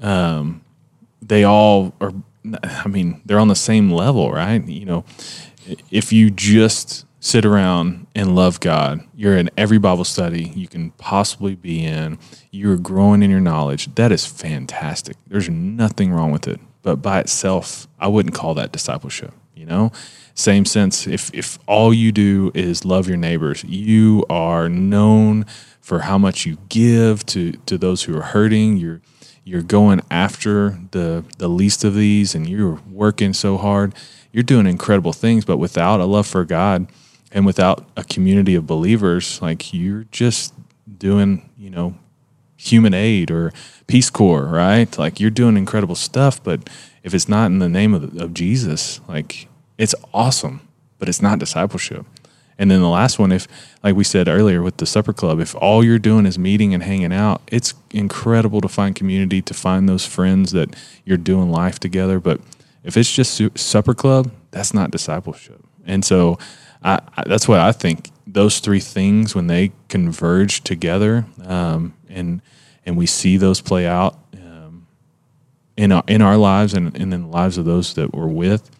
um, 0.00 0.62
they 1.22 1.44
all 1.44 1.94
are, 2.00 2.12
I 2.62 2.88
mean, 2.88 3.20
they're 3.24 3.40
on 3.40 3.48
the 3.48 3.54
same 3.54 3.90
level, 3.90 4.30
right? 4.30 4.64
You 4.66 4.84
know, 4.84 5.04
if 5.90 6.12
you 6.12 6.30
just 6.30 7.04
sit 7.20 7.44
around 7.44 8.06
and 8.14 8.36
love 8.36 8.60
God, 8.60 9.00
you're 9.14 9.36
in 9.36 9.50
every 9.56 9.78
Bible 9.78 10.04
study 10.04 10.52
you 10.54 10.68
can 10.68 10.92
possibly 10.92 11.56
be 11.56 11.84
in, 11.84 12.18
you're 12.52 12.76
growing 12.76 13.22
in 13.22 13.30
your 13.30 13.40
knowledge. 13.40 13.92
That 13.96 14.12
is 14.12 14.26
fantastic. 14.26 15.16
There's 15.26 15.48
nothing 15.48 16.12
wrong 16.12 16.30
with 16.30 16.46
it. 16.46 16.60
But 16.82 16.96
by 16.96 17.18
itself, 17.18 17.88
I 17.98 18.06
wouldn't 18.06 18.34
call 18.34 18.54
that 18.54 18.70
discipleship, 18.70 19.32
you 19.56 19.66
know? 19.66 19.90
Same 20.34 20.64
sense, 20.64 21.06
if, 21.06 21.34
if 21.34 21.58
all 21.66 21.92
you 21.92 22.12
do 22.12 22.52
is 22.54 22.84
love 22.84 23.08
your 23.08 23.16
neighbors, 23.16 23.64
you 23.64 24.24
are 24.30 24.68
known 24.68 25.46
for 25.80 26.00
how 26.00 26.18
much 26.18 26.46
you 26.46 26.58
give 26.68 27.24
to, 27.26 27.52
to 27.52 27.78
those 27.78 28.04
who 28.04 28.16
are 28.16 28.22
hurting. 28.22 28.76
You're, 28.76 29.00
you're 29.44 29.62
going 29.62 30.02
after 30.10 30.78
the, 30.90 31.24
the 31.38 31.48
least 31.48 31.82
of 31.82 31.94
these 31.94 32.34
and 32.34 32.48
you're 32.48 32.80
working 32.90 33.32
so 33.32 33.56
hard 33.56 33.94
you're 34.36 34.42
doing 34.42 34.66
incredible 34.66 35.14
things, 35.14 35.46
but 35.46 35.56
without 35.56 35.98
a 35.98 36.04
love 36.04 36.26
for 36.26 36.44
God 36.44 36.88
and 37.32 37.46
without 37.46 37.88
a 37.96 38.04
community 38.04 38.54
of 38.54 38.66
believers, 38.66 39.40
like 39.40 39.72
you're 39.72 40.04
just 40.10 40.52
doing, 40.98 41.48
you 41.56 41.70
know, 41.70 41.96
human 42.54 42.92
aid 42.92 43.30
or 43.30 43.50
Peace 43.86 44.10
Corps, 44.10 44.44
right? 44.44 44.98
Like 44.98 45.20
you're 45.20 45.30
doing 45.30 45.56
incredible 45.56 45.94
stuff, 45.94 46.44
but 46.44 46.68
if 47.06 47.14
it's 47.14 47.28
not 47.28 47.46
in 47.46 47.60
the 47.60 47.68
name 47.68 47.94
of, 47.94 48.20
of 48.20 48.34
Jesus, 48.34 49.00
like 49.06 49.46
it's 49.78 49.94
awesome, 50.12 50.60
but 50.98 51.08
it's 51.08 51.22
not 51.22 51.38
discipleship. 51.38 52.04
And 52.58 52.68
then 52.68 52.80
the 52.80 52.88
last 52.88 53.16
one, 53.18 53.30
if 53.30 53.46
like 53.84 53.94
we 53.94 54.02
said 54.02 54.26
earlier 54.26 54.60
with 54.60 54.78
the 54.78 54.86
supper 54.86 55.12
club, 55.12 55.38
if 55.38 55.54
all 55.54 55.84
you're 55.84 56.00
doing 56.00 56.26
is 56.26 56.36
meeting 56.36 56.74
and 56.74 56.82
hanging 56.82 57.12
out, 57.12 57.42
it's 57.46 57.74
incredible 57.92 58.60
to 58.60 58.68
find 58.68 58.96
community, 58.96 59.40
to 59.42 59.54
find 59.54 59.88
those 59.88 60.04
friends 60.04 60.50
that 60.50 60.74
you're 61.04 61.16
doing 61.16 61.48
life 61.48 61.78
together. 61.78 62.18
But 62.18 62.40
if 62.82 62.96
it's 62.96 63.12
just 63.12 63.34
su- 63.34 63.52
supper 63.54 63.94
club, 63.94 64.32
that's 64.50 64.74
not 64.74 64.90
discipleship. 64.90 65.64
And 65.84 66.04
so 66.04 66.38
I, 66.82 67.00
I, 67.16 67.22
that's 67.24 67.46
what 67.46 67.60
I 67.60 67.70
think. 67.70 68.10
Those 68.26 68.58
three 68.58 68.80
things, 68.80 69.32
when 69.32 69.46
they 69.46 69.70
converge 69.88 70.62
together, 70.64 71.24
um, 71.44 71.94
and 72.08 72.42
and 72.84 72.96
we 72.96 73.06
see 73.06 73.36
those 73.36 73.60
play 73.60 73.86
out 73.86 74.18
in 75.76 75.92
our 75.92 76.04
in 76.08 76.22
our 76.22 76.36
lives 76.36 76.74
and, 76.74 76.96
and 76.96 77.12
in 77.12 77.22
the 77.22 77.28
lives 77.28 77.58
of 77.58 77.64
those 77.64 77.94
that 77.94 78.14
we're 78.14 78.26
with, 78.26 78.70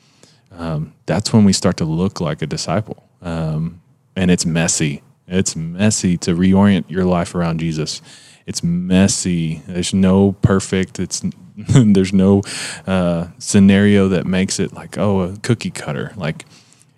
um, 0.53 0.95
that's 1.07 1.33
when 1.33 1.45
we 1.45 1.53
start 1.53 1.77
to 1.79 1.85
look 1.85 2.21
like 2.21 2.43
a 2.43 2.47
disciple. 2.47 3.09
Um, 3.23 3.83
and 4.15 4.31
it's 4.31 4.47
messy. 4.47 5.03
It's 5.27 5.57
messy 5.57 6.17
to 6.19 6.35
reorient 6.35 6.89
your 6.89 7.05
life 7.05 7.35
around 7.35 7.61
Jesus. 7.61 8.01
It's 8.47 8.63
messy. 8.63 9.63
There's 9.67 9.93
no 9.93 10.33
perfect. 10.33 10.99
It's 10.99 11.23
there's 11.57 12.13
no 12.13 12.43
uh, 12.87 13.29
scenario 13.39 14.09
that 14.09 14.27
makes 14.27 14.61
it 14.61 14.73
like 14.73 14.97
oh 14.99 15.21
a 15.21 15.37
cookie 15.39 15.71
cutter. 15.71 16.13
Like 16.17 16.45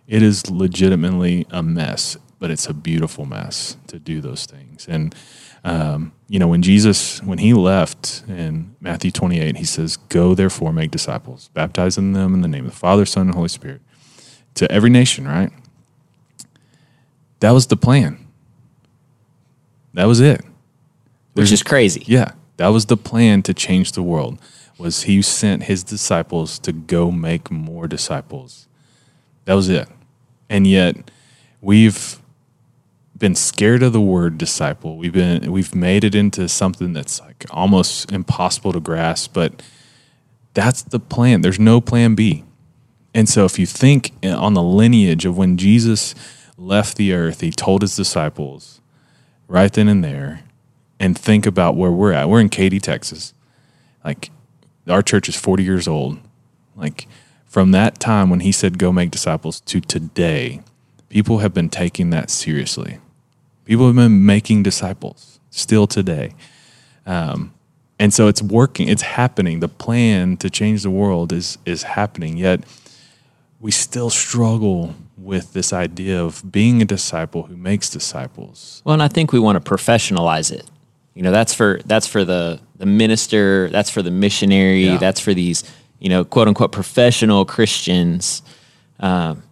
it 0.07 0.23
is 0.23 0.51
legitimately 0.51 1.47
a 1.51 1.63
mess, 1.63 2.17
but 2.39 2.51
it's 2.51 2.67
a 2.67 2.75
beautiful 2.75 3.25
mess 3.25 3.77
to 3.89 3.99
do 3.99 4.21
those 4.21 4.47
things. 4.47 4.87
And 4.89 5.15
um, 5.65 6.13
you 6.29 6.39
know 6.39 6.49
when 6.49 6.63
Jesus 6.63 7.23
when 7.23 7.39
he 7.39 7.55
left 7.55 8.23
in 8.29 8.75
Matthew 8.81 9.11
28, 9.11 9.57
he 9.57 9.65
says, 9.65 9.97
"Go 9.97 10.35
therefore 10.35 10.73
make 10.73 10.91
disciples, 10.91 11.51
baptizing 11.55 12.13
them 12.13 12.35
in 12.35 12.43
the 12.43 12.49
name 12.49 12.67
of 12.67 12.73
the 12.73 12.77
Father, 12.77 13.07
Son, 13.07 13.27
and 13.27 13.35
Holy 13.35 13.49
Spirit." 13.49 13.81
To 14.55 14.71
every 14.71 14.91
nation, 14.91 15.27
right? 15.27 15.51
That 17.41 17.53
was 17.53 17.67
the 17.69 17.77
plan. 17.77 18.19
That 19.95 20.07
was 20.07 20.21
it. 20.21 20.45
which 21.35 21.53
is 21.53 21.63
crazy. 21.63 22.03
Yeah, 22.07 22.33
that 22.57 22.69
was 22.69 22.87
the 22.87 22.97
plan 22.97 23.43
to 23.43 23.55
change 23.55 23.93
the 23.93 24.03
world. 24.03 24.39
Was 24.77 25.05
he 25.05 25.23
sent 25.23 25.65
his 25.65 25.85
disciples 25.85 26.59
to 26.61 26.73
go 26.73 27.11
make 27.13 27.51
more 27.51 27.87
disciples? 27.87 28.67
That 29.45 29.55
was 29.55 29.69
it. 29.69 29.89
And 30.51 30.67
yet, 30.67 31.11
we've 31.61 32.21
been 33.19 33.35
scared 33.35 33.83
of 33.83 33.93
the 33.93 34.01
word 34.01 34.39
disciple. 34.39 34.97
We've 34.97 35.13
been 35.13 35.51
we've 35.51 35.75
made 35.75 36.05
it 36.05 36.15
into 36.15 36.49
something 36.49 36.93
that's 36.93 37.21
like 37.21 37.47
almost 37.51 38.11
impossible 38.13 38.73
to 38.73 38.81
grasp, 38.81 39.33
but 39.33 39.63
that's 40.55 40.83
the 40.83 41.01
plan. 41.01 41.41
There's 41.41 41.59
no 41.59 41.81
plan 41.81 42.15
B. 42.15 42.45
And 43.15 43.29
so 43.29 43.45
if 43.45 43.59
you 43.59 43.67
think 43.67 44.13
on 44.23 44.55
the 44.55 44.63
lineage 44.63 45.25
of 45.25 45.37
when 45.37 45.57
Jesus 45.57 46.15
left 46.57 46.97
the 46.97 47.13
earth, 47.13 47.41
he 47.41 47.51
told 47.51 47.83
his 47.83 47.97
disciples 47.97 48.81
right 49.49 49.73
then 49.73 49.89
and 49.89 50.05
there, 50.05 50.43
and 51.01 51.19
think 51.19 51.47
about 51.47 51.75
where 51.77 51.91
we're 51.91 52.13
at. 52.13 52.29
We're 52.29 52.41
in 52.41 52.49
Katy, 52.51 52.81
Texas. 52.81 53.33
Like 54.05 54.31
our 54.89 55.03
church 55.03 55.29
is 55.29 55.37
40 55.37 55.65
years 55.65 55.89
old. 55.89 56.19
Like 56.77 57.09
from 57.47 57.73
that 57.73 57.99
time 57.99 58.31
when 58.31 58.41
he 58.41 58.53
said 58.53 58.79
go 58.79 58.93
make 58.93 59.11
disciples 59.11 59.61
to 59.63 59.81
today, 59.81 60.61
people 61.09 61.39
have 61.39 61.55
been 61.55 61.69
taking 61.69 62.11
that 62.11 62.31
seriously. 62.31 62.99
People 63.69 63.85
have 63.87 63.97
been 63.97 64.25
making 64.25 64.63
disciples 64.63 65.41
still 65.51 65.87
today. 65.87 66.33
Um, 67.05 67.53
and 67.99 68.15
so 68.15 68.27
it's 68.27 68.41
working, 68.41 68.89
it's 68.89 69.03
happening. 69.03 69.61
The 69.61 69.69
plan 69.69 70.39
to 70.39 70.49
change 70.49 70.83
the 70.83 70.91
world 70.91 71.35
is 71.35 71.59
is 71.67 71.83
happening. 71.83 72.39
Yet 72.39 72.65
we 73.61 73.71
still 73.71 74.09
struggle 74.09 74.95
with 75.19 75.53
this 75.53 75.71
idea 75.75 76.25
of 76.25 76.51
being 76.51 76.81
a 76.81 76.87
disciple 76.87 77.43
who 77.43 77.59
makes 77.59 77.91
disciples. 77.91 78.81
Well, 78.87 78.95
and 78.95 79.03
I 79.03 79.09
think 79.09 79.33
we 79.33 79.39
want 79.39 79.63
to 79.63 79.71
professionalize 79.75 80.51
it. 80.51 80.65
You 81.15 81.23
know, 81.23 81.31
that's 81.31 81.53
for 81.53 81.81
that's 81.85 82.07
for 82.07 82.25
the 82.25 82.61
the 82.77 82.87
minister, 82.87 83.69
that's 83.69 83.91
for 83.91 84.01
the 84.01 84.11
missionary, 84.11 84.87
Yeah. 84.87 84.97
that's 84.97 85.21
for 85.21 85.35
these 85.35 85.63
you 85.99 86.09
know 86.09 86.25
quote 86.25 86.49
unquote 86.49 86.73
professional 86.73 87.45
Christians. 87.45 88.41
Um, 88.99 89.43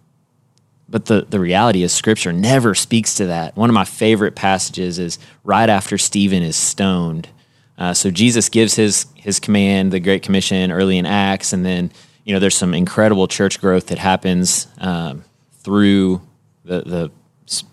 but 0.89 1.05
the 1.05 1.25
the 1.29 1.39
reality 1.39 1.83
is, 1.83 1.91
Scripture 1.93 2.31
never 2.31 2.73
speaks 2.73 3.15
to 3.15 3.27
that. 3.27 3.55
One 3.55 3.69
of 3.69 3.73
my 3.73 3.85
favorite 3.85 4.35
passages 4.35 4.99
is 4.99 5.19
right 5.43 5.69
after 5.69 5.97
Stephen 5.97 6.43
is 6.43 6.55
stoned. 6.55 7.29
Uh, 7.77 7.93
so 7.93 8.09
Jesus 8.09 8.49
gives 8.49 8.75
his 8.75 9.05
his 9.15 9.39
command, 9.39 9.91
the 9.91 9.99
Great 9.99 10.23
Commission, 10.23 10.71
early 10.71 10.97
in 10.97 11.05
Acts, 11.05 11.53
and 11.53 11.65
then 11.65 11.91
you 12.23 12.33
know 12.33 12.39
there's 12.39 12.55
some 12.55 12.73
incredible 12.73 13.27
church 13.27 13.59
growth 13.59 13.87
that 13.87 13.97
happens 13.97 14.67
um, 14.79 15.23
through 15.59 16.21
the 16.63 16.81
the 16.81 17.11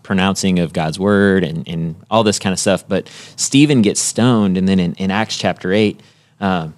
pronouncing 0.02 0.60
of 0.60 0.72
God's 0.72 1.00
word 1.00 1.42
and, 1.42 1.66
and 1.68 1.96
all 2.08 2.22
this 2.22 2.38
kind 2.38 2.52
of 2.52 2.60
stuff. 2.60 2.86
But 2.86 3.08
Stephen 3.36 3.82
gets 3.82 4.00
stoned, 4.00 4.56
and 4.56 4.68
then 4.68 4.78
in, 4.78 4.94
in 4.94 5.10
Acts 5.10 5.36
chapter 5.36 5.72
eight, 5.72 6.00
um, 6.40 6.74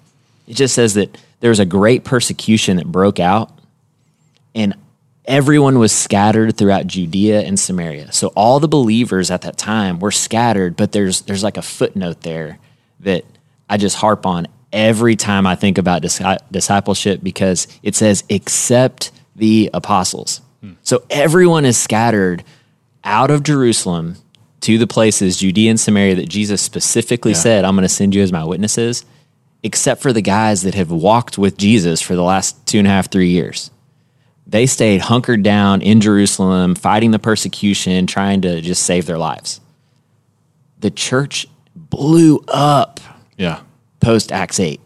it 0.47 0.55
just 0.55 0.75
says 0.75 0.93
that 0.95 1.17
there 1.39 1.49
was 1.49 1.59
a 1.59 1.65
great 1.65 2.03
persecution 2.03 2.77
that 2.77 2.87
broke 2.87 3.19
out, 3.19 3.51
and 4.53 4.75
everyone 5.27 5.77
was 5.77 5.91
scattered 5.91 6.57
throughout 6.57 6.87
Judea 6.87 7.41
and 7.41 7.59
Samaria. 7.59 8.11
So 8.13 8.27
all 8.29 8.59
the 8.59 8.67
believers 8.67 9.29
at 9.29 9.41
that 9.41 9.57
time 9.57 9.99
were 9.99 10.11
scattered, 10.11 10.75
but 10.77 10.93
there's 10.93 11.21
there's 11.21 11.43
like 11.43 11.57
a 11.57 11.61
footnote 11.61 12.21
there 12.21 12.57
that 13.01 13.25
I 13.69 13.77
just 13.77 13.97
harp 13.97 14.25
on 14.25 14.47
every 14.71 15.15
time 15.15 15.45
I 15.45 15.55
think 15.55 15.77
about 15.77 16.01
disci- 16.01 16.39
discipleship 16.49 17.19
because 17.21 17.67
it 17.83 17.95
says 17.95 18.23
except 18.29 19.11
the 19.35 19.69
apostles. 19.73 20.41
Hmm. 20.61 20.73
So 20.81 21.03
everyone 21.09 21.65
is 21.65 21.77
scattered 21.77 22.43
out 23.03 23.29
of 23.29 23.43
Jerusalem 23.43 24.15
to 24.61 24.77
the 24.77 24.87
places 24.87 25.37
Judea 25.37 25.69
and 25.69 25.79
Samaria 25.79 26.15
that 26.15 26.29
Jesus 26.29 26.61
specifically 26.61 27.33
said, 27.33 27.63
I'm 27.63 27.75
going 27.75 27.83
to 27.83 27.89
send 27.89 28.15
you 28.15 28.23
as 28.23 28.31
my 28.31 28.43
witnesses, 28.43 29.05
except 29.61 30.01
for 30.01 30.11
the 30.11 30.21
guys 30.21 30.63
that 30.63 30.73
have 30.73 30.91
walked 30.91 31.37
with 31.37 31.57
Jesus 31.57 32.01
for 32.01 32.15
the 32.15 32.23
last 32.23 32.65
two 32.65 32.79
and 32.79 32.87
a 32.87 32.89
half, 32.89 33.11
three 33.11 33.29
years 33.29 33.69
they 34.49 34.65
stayed 34.65 35.01
hunkered 35.01 35.43
down 35.43 35.81
in 35.81 35.99
Jerusalem, 36.01 36.73
fighting 36.75 37.11
the 37.11 37.19
persecution, 37.19 38.07
trying 38.07 38.41
to 38.41 38.61
just 38.61 38.83
save 38.83 39.05
their 39.05 39.17
lives. 39.17 39.59
The 40.79 40.89
church 40.91 41.47
blew 41.75 42.43
up 42.47 42.99
Yeah. 43.37 43.59
post 43.99 44.31
Acts 44.31 44.59
8. 44.59 44.79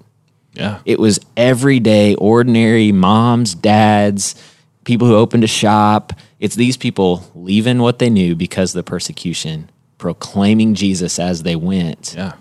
Yeah. 0.53 0.79
It 0.85 0.99
was 0.99 1.19
everyday, 1.37 2.15
ordinary 2.15 2.91
moms, 2.91 3.53
dads, 3.55 4.35
people 4.83 5.07
who 5.07 5.15
opened 5.15 5.43
a 5.43 5.47
shop. 5.47 6.13
It's 6.39 6.55
these 6.55 6.75
people 6.75 7.29
leaving 7.35 7.79
what 7.79 7.99
they 7.99 8.09
knew 8.09 8.35
because 8.35 8.71
of 8.75 8.79
the 8.83 8.89
persecution, 8.89 9.69
proclaiming 9.97 10.73
Jesus 10.73 11.19
as 11.19 11.43
they 11.43 11.55
went. 11.55 12.15
yeah. 12.17 12.33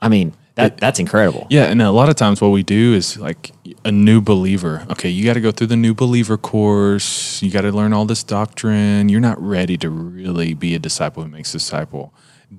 I 0.00 0.08
mean, 0.08 0.32
that, 0.58 0.76
that's 0.78 0.98
incredible. 0.98 1.46
Yeah, 1.50 1.64
and 1.64 1.80
a 1.80 1.90
lot 1.90 2.08
of 2.08 2.16
times 2.16 2.40
what 2.40 2.48
we 2.48 2.62
do 2.62 2.94
is 2.94 3.16
like 3.16 3.52
a 3.84 3.92
new 3.92 4.20
believer. 4.20 4.86
Okay, 4.90 5.08
you 5.08 5.24
got 5.24 5.34
to 5.34 5.40
go 5.40 5.50
through 5.50 5.68
the 5.68 5.76
new 5.76 5.94
believer 5.94 6.36
course. 6.36 7.42
You 7.42 7.50
got 7.50 7.62
to 7.62 7.72
learn 7.72 7.92
all 7.92 8.04
this 8.04 8.22
doctrine. 8.22 9.08
You're 9.08 9.20
not 9.20 9.40
ready 9.40 9.76
to 9.78 9.88
really 9.88 10.54
be 10.54 10.74
a 10.74 10.78
disciple 10.78 11.22
who 11.22 11.28
makes 11.28 11.52
disciple 11.52 12.12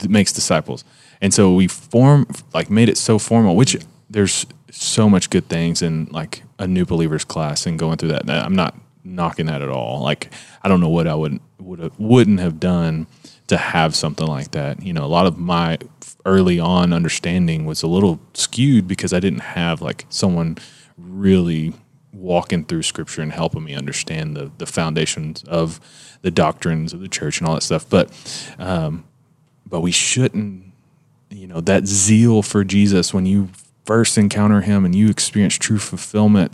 makes 0.07 0.31
disciples. 0.31 0.83
And 1.21 1.33
so 1.33 1.53
we 1.53 1.67
form 1.67 2.27
like 2.53 2.69
made 2.69 2.89
it 2.89 2.97
so 2.97 3.19
formal, 3.19 3.55
which 3.55 3.77
there's 4.09 4.45
so 4.71 5.09
much 5.09 5.29
good 5.29 5.47
things 5.49 5.81
in 5.81 6.05
like 6.11 6.43
a 6.57 6.67
new 6.67 6.85
believers 6.85 7.25
class 7.25 7.65
and 7.65 7.77
going 7.77 7.97
through 7.97 8.09
that. 8.09 8.29
I'm 8.29 8.55
not 8.55 8.75
knocking 9.03 9.47
that 9.47 9.61
at 9.61 9.69
all. 9.69 10.01
Like 10.01 10.31
I 10.61 10.67
don't 10.69 10.79
know 10.79 10.89
what 10.89 11.07
I 11.07 11.15
would 11.15 11.39
would 11.59 11.91
wouldn't 11.97 12.39
have 12.39 12.59
done 12.59 13.07
to 13.49 13.57
have 13.57 13.95
something 13.95 14.27
like 14.27 14.51
that. 14.51 14.81
You 14.81 14.93
know, 14.93 15.03
a 15.03 15.07
lot 15.07 15.25
of 15.25 15.37
my 15.37 15.77
early 16.25 16.59
on 16.59 16.93
understanding 16.93 17.65
was 17.65 17.83
a 17.83 17.87
little 17.87 18.19
skewed 18.33 18.87
because 18.87 19.11
I 19.11 19.19
didn't 19.19 19.39
have 19.39 19.81
like 19.81 20.05
someone 20.09 20.57
really 20.97 21.73
walking 22.13 22.65
through 22.65 22.83
scripture 22.83 23.21
and 23.21 23.31
helping 23.31 23.63
me 23.63 23.73
understand 23.73 24.35
the 24.35 24.51
the 24.57 24.65
foundations 24.65 25.43
of 25.43 25.79
the 26.21 26.31
doctrines 26.31 26.93
of 26.93 26.99
the 27.01 27.07
church 27.07 27.39
and 27.39 27.47
all 27.47 27.55
that 27.55 27.61
stuff. 27.61 27.89
But 27.89 28.11
um, 28.59 29.05
but 29.65 29.81
we 29.81 29.91
shouldn't 29.91 30.65
you 31.29 31.47
know 31.47 31.61
that 31.61 31.87
zeal 31.87 32.41
for 32.41 32.63
Jesus 32.63 33.13
when 33.13 33.25
you 33.25 33.49
first 33.85 34.17
encounter 34.17 34.61
him 34.61 34.85
and 34.85 34.93
you 34.93 35.09
experience 35.09 35.55
true 35.55 35.79
fulfillment 35.79 36.53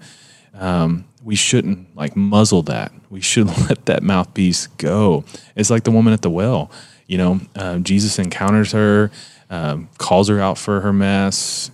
um, 0.54 1.06
we 1.26 1.36
shouldn't 1.36 1.94
like 1.98 2.16
muzzle 2.16 2.62
that. 2.64 2.94
We 3.10 3.20
should 3.20 3.48
let 3.70 3.88
that 3.88 4.04
mouthpiece 4.04 4.68
go. 4.68 5.26
It's 5.58 5.70
like 5.70 5.84
the 5.84 5.92
woman 5.92 6.14
at 6.14 6.22
the 6.22 6.30
well 6.30 6.72
you 7.08 7.18
know? 7.18 7.40
Um, 7.56 7.84
jesus 7.84 8.20
encounters 8.20 8.72
her 8.72 9.12
um, 9.50 9.90
calls 9.98 10.28
her 10.28 10.40
out 10.40 10.58
for 10.58 10.82
her 10.82 10.94
mess 10.94 11.72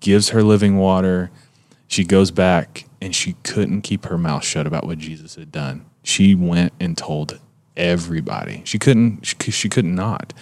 gives 0.00 0.28
her 0.30 0.42
living 0.42 0.76
water. 0.76 1.30
She 1.88 2.04
goes 2.04 2.30
back 2.30 2.84
and 3.00 3.14
she 3.14 3.36
couldn't 3.42 3.82
keep 3.82 4.04
her 4.06 4.18
mouth 4.18 4.44
shut 4.44 4.66
about 4.66 4.86
what 4.86 4.98
jesus 4.98 5.34
had 5.34 5.50
done. 5.50 5.86
She 6.02 6.34
went 6.34 6.72
and 6.78 6.96
told 6.96 7.40
everybody. 7.76 8.62
She 8.64 8.78
couldn't 8.78 9.24
she, 9.24 9.50
she 9.50 9.68
could 9.68 9.84
not. 9.84 10.32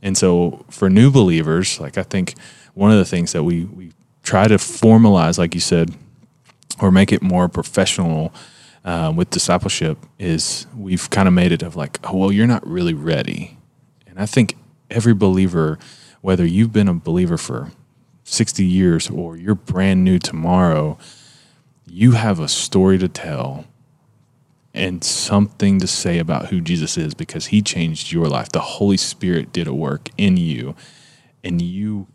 And 0.00 0.16
so 0.16 0.64
for 0.70 0.88
new 0.88 1.10
believers, 1.10 1.80
like 1.80 1.98
I 1.98 2.04
think 2.04 2.34
one 2.74 2.92
of 2.92 2.98
the 2.98 3.04
things 3.04 3.32
that 3.32 3.42
we 3.42 3.64
we 3.64 3.92
try 4.22 4.46
to 4.46 4.56
formalize, 4.56 5.38
like 5.38 5.54
you 5.54 5.60
said, 5.60 5.94
or 6.80 6.90
make 6.90 7.12
it 7.12 7.22
more 7.22 7.48
professional, 7.48 8.32
uh, 8.84 9.12
with 9.14 9.30
discipleship 9.30 9.98
is 10.18 10.66
we've 10.76 11.10
kind 11.10 11.28
of 11.28 11.34
made 11.34 11.52
it 11.52 11.62
of 11.62 11.76
like, 11.76 11.98
oh, 12.04 12.16
well, 12.16 12.32
you're 12.32 12.46
not 12.46 12.66
really 12.66 12.94
ready. 12.94 13.58
And 14.06 14.18
I 14.18 14.26
think 14.26 14.56
every 14.90 15.14
believer, 15.14 15.78
whether 16.20 16.46
you've 16.46 16.72
been 16.72 16.88
a 16.88 16.94
believer 16.94 17.36
for 17.36 17.70
60 18.24 18.64
years 18.64 19.10
or 19.10 19.36
you're 19.36 19.54
brand 19.54 20.04
new 20.04 20.18
tomorrow, 20.18 20.98
you 21.86 22.12
have 22.12 22.40
a 22.40 22.48
story 22.48 22.98
to 22.98 23.08
tell 23.08 23.66
and 24.74 25.02
something 25.02 25.80
to 25.80 25.86
say 25.86 26.18
about 26.18 26.46
who 26.46 26.60
Jesus 26.60 26.96
is 26.96 27.14
because 27.14 27.46
he 27.46 27.62
changed 27.62 28.12
your 28.12 28.26
life. 28.26 28.50
The 28.50 28.60
Holy 28.60 28.96
Spirit 28.96 29.52
did 29.52 29.66
a 29.66 29.74
work 29.74 30.08
in 30.16 30.36
you, 30.36 30.76
and 31.42 31.60
you 31.60 32.06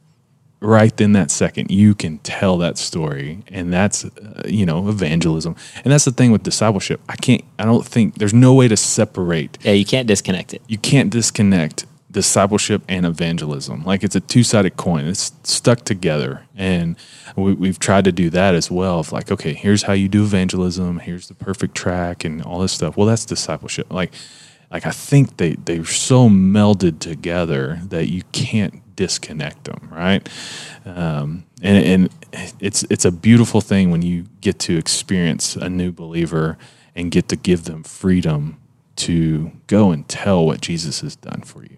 right 0.63 0.95
then 0.95 1.11
that 1.11 1.29
second 1.29 1.69
you 1.69 1.93
can 1.93 2.17
tell 2.19 2.57
that 2.57 2.77
story. 2.77 3.43
And 3.49 3.71
that's 3.71 4.05
uh, 4.05 4.43
you 4.47 4.65
know 4.65 4.87
evangelism. 4.89 5.55
And 5.83 5.91
that's 5.91 6.05
the 6.05 6.11
thing 6.11 6.31
with 6.31 6.43
discipleship. 6.43 7.01
I 7.09 7.15
can't 7.15 7.43
i 7.59 7.65
don't 7.65 7.85
think 7.85 8.15
there's 8.15 8.33
no 8.33 8.53
way 8.53 8.67
to 8.67 8.77
separate. 8.77 9.57
Yeah, 9.61 9.73
you 9.73 9.85
can't 9.85 10.07
disconnect 10.07 10.53
it. 10.53 10.61
you 10.67 10.77
can't 10.77 11.09
disconnect 11.09 11.85
discipleship 12.09 12.83
and 12.87 13.05
evangelism. 13.05 13.83
Like 13.83 14.03
it's 14.03 14.15
a 14.15 14.19
two-sided 14.19 14.77
coin. 14.77 15.05
It's 15.05 15.31
stuck 15.43 15.83
together. 15.83 16.45
And 16.55 16.95
we, 17.35 17.53
we've 17.53 17.79
tried 17.79 18.05
to 18.05 18.11
do 18.11 18.29
that 18.29 18.53
as 18.53 18.69
well 18.71 18.99
of 18.99 19.11
like 19.11 19.31
okay 19.31 19.53
here's 19.53 19.83
how 19.83 19.93
you 19.93 20.07
do 20.07 20.23
evangelism. 20.23 20.99
Here's 20.99 21.27
the 21.27 21.35
perfect 21.35 21.75
track 21.75 22.23
and 22.23 22.41
all 22.41 22.59
this 22.59 22.71
stuff. 22.71 22.95
Well 22.95 23.07
that's 23.07 23.25
discipleship. 23.25 23.91
Like 23.91 24.13
like 24.73 24.85
i 24.85 24.91
think 24.91 25.37
they 25.37 25.53
they're 25.53 25.85
so 25.85 26.27
melded 26.27 26.99
together 26.99 27.79
that 27.85 28.09
you 28.09 28.23
can't 28.31 28.81
disconnect 28.95 29.63
them 29.63 29.87
right 29.91 30.27
um, 30.85 31.45
and, 31.61 31.85
and 31.85 32.09
it's 32.59 32.83
it's 32.89 33.05
a 33.05 33.11
beautiful 33.11 33.61
thing 33.61 33.89
when 33.89 34.01
you 34.01 34.25
get 34.41 34.59
to 34.59 34.77
experience 34.77 35.55
a 35.55 35.69
new 35.69 35.91
believer 35.91 36.57
and 36.95 37.09
get 37.09 37.29
to 37.29 37.35
give 37.35 37.63
them 37.63 37.83
freedom 37.83 38.59
to 38.95 39.51
go 39.67 39.91
and 39.91 40.07
tell 40.07 40.45
what 40.45 40.61
Jesus 40.61 41.01
has 41.01 41.15
done 41.15 41.41
for 41.41 41.63
you. 41.63 41.77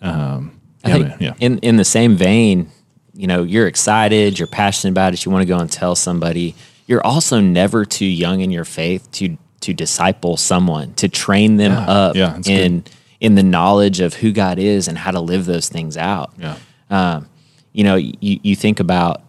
Um, 0.00 0.60
I 0.84 0.90
yeah, 0.90 0.98
man, 0.98 1.16
yeah, 1.20 1.34
in 1.40 1.58
in 1.58 1.76
the 1.76 1.84
same 1.84 2.16
vein, 2.16 2.70
you 3.14 3.26
know, 3.26 3.42
you're 3.42 3.66
excited, 3.66 4.38
you're 4.38 4.46
passionate 4.46 4.92
about 4.92 5.14
it, 5.14 5.24
you 5.24 5.32
want 5.32 5.42
to 5.42 5.48
go 5.48 5.58
and 5.58 5.70
tell 5.70 5.94
somebody. 5.94 6.54
You're 6.86 7.04
also 7.04 7.40
never 7.40 7.84
too 7.84 8.06
young 8.06 8.40
in 8.40 8.50
your 8.50 8.64
faith 8.64 9.10
to 9.12 9.36
to 9.60 9.72
disciple 9.74 10.36
someone, 10.36 10.94
to 10.94 11.08
train 11.08 11.56
them 11.56 11.72
Yeah, 11.72 11.88
up 11.88 12.16
yeah, 12.16 12.38
in 12.46 12.84
in 13.20 13.34
the 13.34 13.42
knowledge 13.42 13.98
of 14.00 14.14
who 14.14 14.30
God 14.32 14.58
is 14.58 14.86
and 14.88 14.96
how 14.96 15.10
to 15.10 15.20
live 15.20 15.44
those 15.46 15.68
things 15.68 15.96
out. 15.96 16.32
yeah, 16.38 16.56
Um, 16.88 17.26
you 17.72 17.82
know, 17.82 17.96
you, 17.96 18.14
you 18.20 18.54
think 18.54 18.78
about 18.80 19.22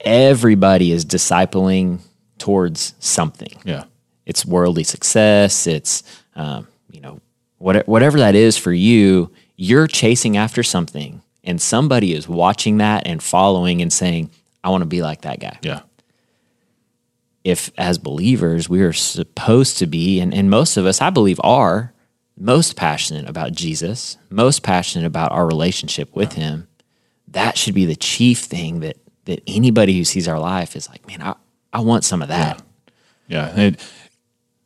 everybody 0.00 0.92
is 0.92 1.04
discipling 1.04 2.00
towards 2.38 2.94
something. 2.98 3.56
Yeah, 3.64 3.84
it's 4.26 4.44
worldly 4.44 4.84
success 4.84 5.66
it's 5.66 6.02
um, 6.34 6.66
you 6.90 7.00
know 7.00 7.20
what, 7.58 7.86
whatever 7.86 8.18
that 8.18 8.34
is 8.34 8.56
for 8.56 8.72
you 8.72 9.30
you're 9.56 9.86
chasing 9.86 10.36
after 10.36 10.62
something 10.62 11.22
and 11.44 11.60
somebody 11.60 12.14
is 12.14 12.28
watching 12.28 12.78
that 12.78 13.06
and 13.06 13.22
following 13.22 13.82
and 13.82 13.92
saying 13.92 14.30
i 14.64 14.70
want 14.70 14.82
to 14.82 14.86
be 14.86 15.02
like 15.02 15.22
that 15.22 15.38
guy. 15.40 15.56
Yeah, 15.62 15.80
if 17.44 17.70
as 17.76 17.98
believers 17.98 18.68
we 18.68 18.82
are 18.82 18.92
supposed 18.92 19.78
to 19.78 19.86
be 19.86 20.20
and, 20.20 20.32
and 20.34 20.50
most 20.50 20.76
of 20.76 20.86
us 20.86 21.00
i 21.00 21.10
believe 21.10 21.40
are 21.42 21.92
most 22.36 22.76
passionate 22.76 23.28
about 23.28 23.52
jesus 23.52 24.16
most 24.30 24.62
passionate 24.62 25.06
about 25.06 25.32
our 25.32 25.46
relationship 25.46 26.14
with 26.14 26.34
him 26.34 26.68
that 27.28 27.56
should 27.56 27.74
be 27.74 27.84
the 27.84 27.96
chief 27.96 28.40
thing 28.40 28.80
that 28.80 28.96
that 29.24 29.42
anybody 29.46 29.96
who 29.96 30.04
sees 30.04 30.26
our 30.26 30.38
life 30.38 30.74
is 30.74 30.88
like 30.88 31.06
man 31.06 31.22
i, 31.22 31.34
I 31.72 31.80
want 31.80 32.04
some 32.04 32.22
of 32.22 32.28
that 32.28 32.62
yeah. 33.32 33.50
And 33.56 33.78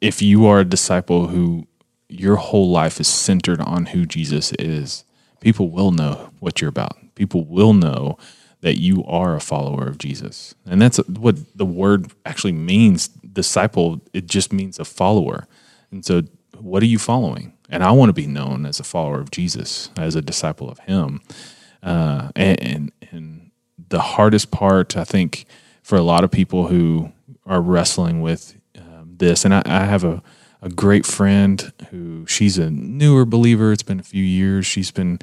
if 0.00 0.20
you 0.20 0.46
are 0.46 0.60
a 0.60 0.64
disciple 0.64 1.28
who 1.28 1.68
your 2.08 2.36
whole 2.36 2.68
life 2.70 3.00
is 3.00 3.06
centered 3.06 3.60
on 3.60 3.86
who 3.86 4.04
Jesus 4.04 4.52
is, 4.58 5.04
people 5.40 5.70
will 5.70 5.92
know 5.92 6.30
what 6.40 6.60
you're 6.60 6.68
about. 6.68 6.96
People 7.14 7.44
will 7.44 7.72
know 7.72 8.18
that 8.60 8.78
you 8.78 9.04
are 9.04 9.36
a 9.36 9.40
follower 9.40 9.86
of 9.86 9.98
Jesus. 9.98 10.54
And 10.64 10.80
that's 10.80 10.98
what 11.08 11.36
the 11.56 11.66
word 11.66 12.12
actually 12.24 12.52
means. 12.52 13.08
Disciple, 13.08 14.00
it 14.12 14.26
just 14.26 14.52
means 14.52 14.78
a 14.78 14.84
follower. 14.84 15.46
And 15.90 16.04
so, 16.04 16.22
what 16.58 16.82
are 16.82 16.86
you 16.86 16.98
following? 16.98 17.52
And 17.68 17.84
I 17.84 17.90
want 17.90 18.08
to 18.08 18.14
be 18.14 18.26
known 18.26 18.64
as 18.64 18.80
a 18.80 18.84
follower 18.84 19.20
of 19.20 19.30
Jesus, 19.30 19.90
as 19.96 20.14
a 20.14 20.22
disciple 20.22 20.70
of 20.70 20.78
Him. 20.80 21.20
Uh, 21.82 22.30
and, 22.34 22.62
and, 22.62 22.92
and 23.10 23.50
the 23.88 24.00
hardest 24.00 24.50
part, 24.50 24.96
I 24.96 25.04
think, 25.04 25.46
for 25.82 25.96
a 25.96 26.02
lot 26.02 26.24
of 26.24 26.30
people 26.30 26.68
who 26.68 27.12
are 27.44 27.60
wrestling 27.60 28.20
with 28.20 28.56
um, 28.76 29.14
this, 29.18 29.44
and 29.44 29.54
I, 29.54 29.62
I 29.64 29.84
have 29.84 30.02
a, 30.02 30.22
a 30.62 30.68
great 30.68 31.06
friend 31.06 31.72
who 31.90 32.26
she's 32.26 32.58
a 32.58 32.70
newer 32.70 33.24
believer. 33.24 33.70
It's 33.72 33.82
been 33.82 34.00
a 34.00 34.04
few 34.04 34.24
years. 34.24 34.66
She's 34.66 34.90
been 34.90 35.18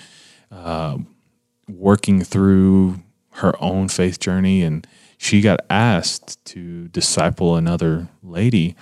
uh, 0.52 1.00
working 1.68 2.24
through 2.24 3.00
her 3.36 3.54
own 3.62 3.88
faith 3.88 4.20
journey, 4.20 4.62
and 4.62 4.86
she 5.18 5.42
got 5.42 5.62
asked 5.70 6.44
to 6.46 6.88
disciple 6.90 7.56
another 7.56 8.10
lady, 8.22 8.76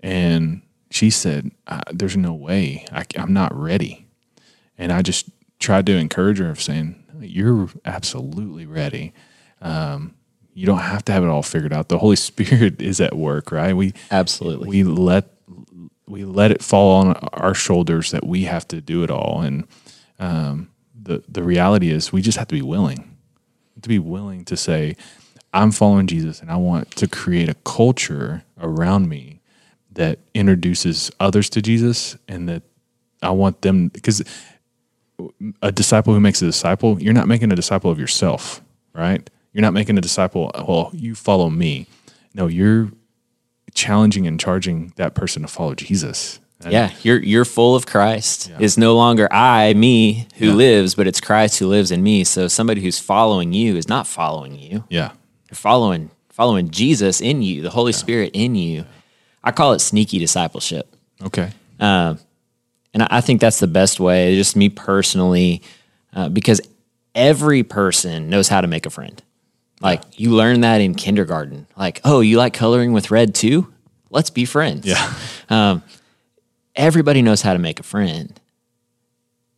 and 0.00 0.62
she 0.90 1.10
said, 1.10 1.50
"Uh, 1.66 1.82
"There's 1.92 2.16
no 2.16 2.34
way. 2.34 2.86
I, 2.92 3.04
I'm 3.16 3.32
not 3.32 3.54
ready." 3.54 4.06
And 4.78 4.92
I 4.92 5.02
just 5.02 5.28
tried 5.58 5.86
to 5.86 5.96
encourage 5.96 6.38
her 6.38 6.50
of 6.50 6.60
saying, 6.60 7.02
"You're 7.20 7.68
absolutely 7.84 8.66
ready." 8.66 9.12
Um, 9.60 10.14
you 10.54 10.66
don't 10.66 10.78
have 10.78 11.04
to 11.06 11.12
have 11.12 11.22
it 11.22 11.28
all 11.28 11.42
figured 11.42 11.72
out. 11.72 11.88
The 11.88 11.98
Holy 11.98 12.16
Spirit 12.30 12.80
is 12.80 13.00
at 13.00 13.16
work, 13.16 13.52
right? 13.52 13.74
We 13.74 13.92
absolutely 14.10 14.68
we 14.68 14.84
let 14.84 15.28
we 16.06 16.24
let 16.24 16.50
it 16.50 16.62
fall 16.62 16.96
on 16.96 17.12
our 17.32 17.54
shoulders 17.54 18.10
that 18.10 18.26
we 18.26 18.44
have 18.44 18.66
to 18.68 18.80
do 18.80 19.02
it 19.04 19.10
all, 19.10 19.42
and 19.42 19.66
um, 20.18 20.70
the 20.94 21.22
the 21.28 21.42
reality 21.42 21.90
is 21.90 22.12
we 22.12 22.22
just 22.22 22.38
have 22.38 22.48
to 22.48 22.54
be 22.54 22.62
willing 22.62 23.09
to 23.82 23.88
be 23.88 23.98
willing 23.98 24.44
to 24.46 24.56
say, 24.56 24.96
"I'm 25.52 25.72
following 25.72 26.06
Jesus, 26.06 26.40
and 26.40 26.50
I 26.50 26.56
want 26.56 26.90
to 26.92 27.06
create 27.06 27.48
a 27.48 27.54
culture 27.64 28.44
around 28.58 29.08
me 29.08 29.40
that 29.92 30.18
introduces 30.34 31.10
others 31.18 31.50
to 31.50 31.62
Jesus, 31.62 32.16
and 32.28 32.48
that 32.48 32.62
I 33.22 33.30
want 33.30 33.62
them 33.62 33.88
because." 33.88 34.22
A 35.60 35.70
disciple 35.70 36.14
who 36.14 36.20
makes 36.20 36.40
a 36.40 36.46
disciple, 36.46 37.02
you're 37.02 37.12
not 37.12 37.28
making 37.28 37.52
a 37.52 37.56
disciple 37.56 37.90
of 37.90 37.98
yourself, 37.98 38.62
right? 38.94 39.28
You're 39.52 39.60
not 39.60 39.74
making 39.74 39.98
a 39.98 40.00
disciple, 40.00 40.50
well, 40.66 40.90
you 40.94 41.14
follow 41.14 41.50
me. 41.50 41.86
No, 42.32 42.46
you're 42.46 42.90
challenging 43.74 44.26
and 44.26 44.40
charging 44.40 44.94
that 44.96 45.14
person 45.14 45.42
to 45.42 45.48
follow 45.48 45.74
Jesus. 45.74 46.40
And- 46.62 46.72
Yeah, 46.72 46.90
you're 47.02 47.22
you're 47.22 47.44
full 47.44 47.74
of 47.76 47.86
Christ. 47.86 48.50
It's 48.58 48.76
no 48.76 48.94
longer 48.96 49.28
I, 49.32 49.72
me, 49.74 50.26
who 50.36 50.52
lives, 50.52 50.94
but 50.94 51.06
it's 51.06 51.20
Christ 51.20 51.58
who 51.58 51.66
lives 51.68 51.90
in 51.90 52.02
me. 52.02 52.24
So 52.24 52.48
somebody 52.48 52.82
who's 52.82 52.98
following 52.98 53.52
you 53.52 53.76
is 53.76 53.88
not 53.88 54.06
following 54.06 54.58
you. 54.58 54.84
Yeah. 54.88 55.12
You're 55.50 55.56
following 55.56 56.10
following 56.28 56.70
Jesus 56.70 57.20
in 57.20 57.42
you, 57.42 57.62
the 57.62 57.70
Holy 57.70 57.92
Spirit 57.92 58.30
in 58.34 58.54
you. 58.54 58.84
I 59.42 59.52
call 59.52 59.72
it 59.72 59.78
sneaky 59.80 60.18
discipleship. 60.18 60.94
Okay. 61.22 61.50
Um, 61.78 62.18
and 62.94 63.02
I, 63.02 63.08
I 63.10 63.20
think 63.20 63.40
that's 63.40 63.58
the 63.60 63.66
best 63.66 64.00
way, 64.00 64.36
just 64.36 64.54
me 64.56 64.68
personally, 64.68 65.62
uh, 66.14 66.28
because 66.28 66.60
every 67.14 67.62
person 67.62 68.28
knows 68.30 68.48
how 68.48 68.60
to 68.60 68.66
make 68.66 68.86
a 68.86 68.90
friend. 68.90 69.22
Like 69.80 70.02
you 70.20 70.30
learn 70.30 70.60
that 70.60 70.80
in 70.82 70.94
kindergarten. 70.94 71.66
Like, 71.76 72.00
oh, 72.04 72.20
you 72.20 72.36
like 72.36 72.52
coloring 72.52 72.92
with 72.92 73.10
red 73.10 73.34
too? 73.34 73.72
Let's 74.10 74.28
be 74.30 74.44
friends. 74.44 74.86
Yeah. 74.86 75.14
Um, 75.48 75.82
everybody 76.76 77.22
knows 77.22 77.42
how 77.42 77.52
to 77.52 77.58
make 77.58 77.80
a 77.80 77.84
friend. 77.84 78.38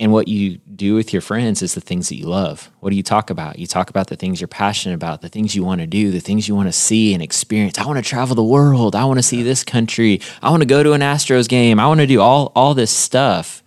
And 0.00 0.10
what 0.10 0.26
you 0.26 0.58
do 0.58 0.96
with 0.96 1.12
your 1.12 1.22
friends 1.22 1.62
is 1.62 1.74
the 1.74 1.80
things 1.80 2.08
that 2.08 2.16
you 2.16 2.26
love. 2.26 2.72
What 2.80 2.90
do 2.90 2.96
you 2.96 3.04
talk 3.04 3.30
about? 3.30 3.60
You 3.60 3.68
talk 3.68 3.88
about 3.88 4.08
the 4.08 4.16
things 4.16 4.40
you're 4.40 4.48
passionate 4.48 4.96
about, 4.96 5.20
the 5.20 5.28
things 5.28 5.54
you 5.54 5.62
want 5.62 5.80
to 5.80 5.86
do, 5.86 6.10
the 6.10 6.18
things 6.18 6.48
you 6.48 6.56
want 6.56 6.68
to 6.68 6.72
see 6.72 7.14
and 7.14 7.22
experience. 7.22 7.78
I 7.78 7.86
want 7.86 7.98
to 7.98 8.08
travel 8.08 8.34
the 8.34 8.42
world. 8.42 8.96
I 8.96 9.04
want 9.04 9.18
to 9.18 9.22
see 9.22 9.44
this 9.44 9.62
country. 9.62 10.20
I 10.42 10.50
want 10.50 10.62
to 10.62 10.66
go 10.66 10.82
to 10.82 10.92
an 10.92 11.02
Astros 11.02 11.48
game. 11.48 11.78
I 11.78 11.86
want 11.86 12.00
to 12.00 12.08
do 12.08 12.20
all, 12.20 12.50
all 12.56 12.74
this 12.74 12.90
stuff. 12.90 13.62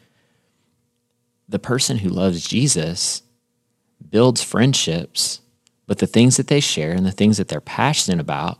The 1.47 1.59
person 1.59 1.99
who 1.99 2.09
loves 2.09 2.45
Jesus 2.45 3.21
builds 4.09 4.43
friendships, 4.43 5.39
but 5.87 5.99
the 5.99 6.07
things 6.07 6.35
that 6.35 6.47
they 6.47 6.59
share 6.59 6.91
and 6.91 7.05
the 7.05 7.11
things 7.11 7.37
that 7.37 7.47
they're 7.47 7.61
passionate 7.61 8.19
about 8.19 8.59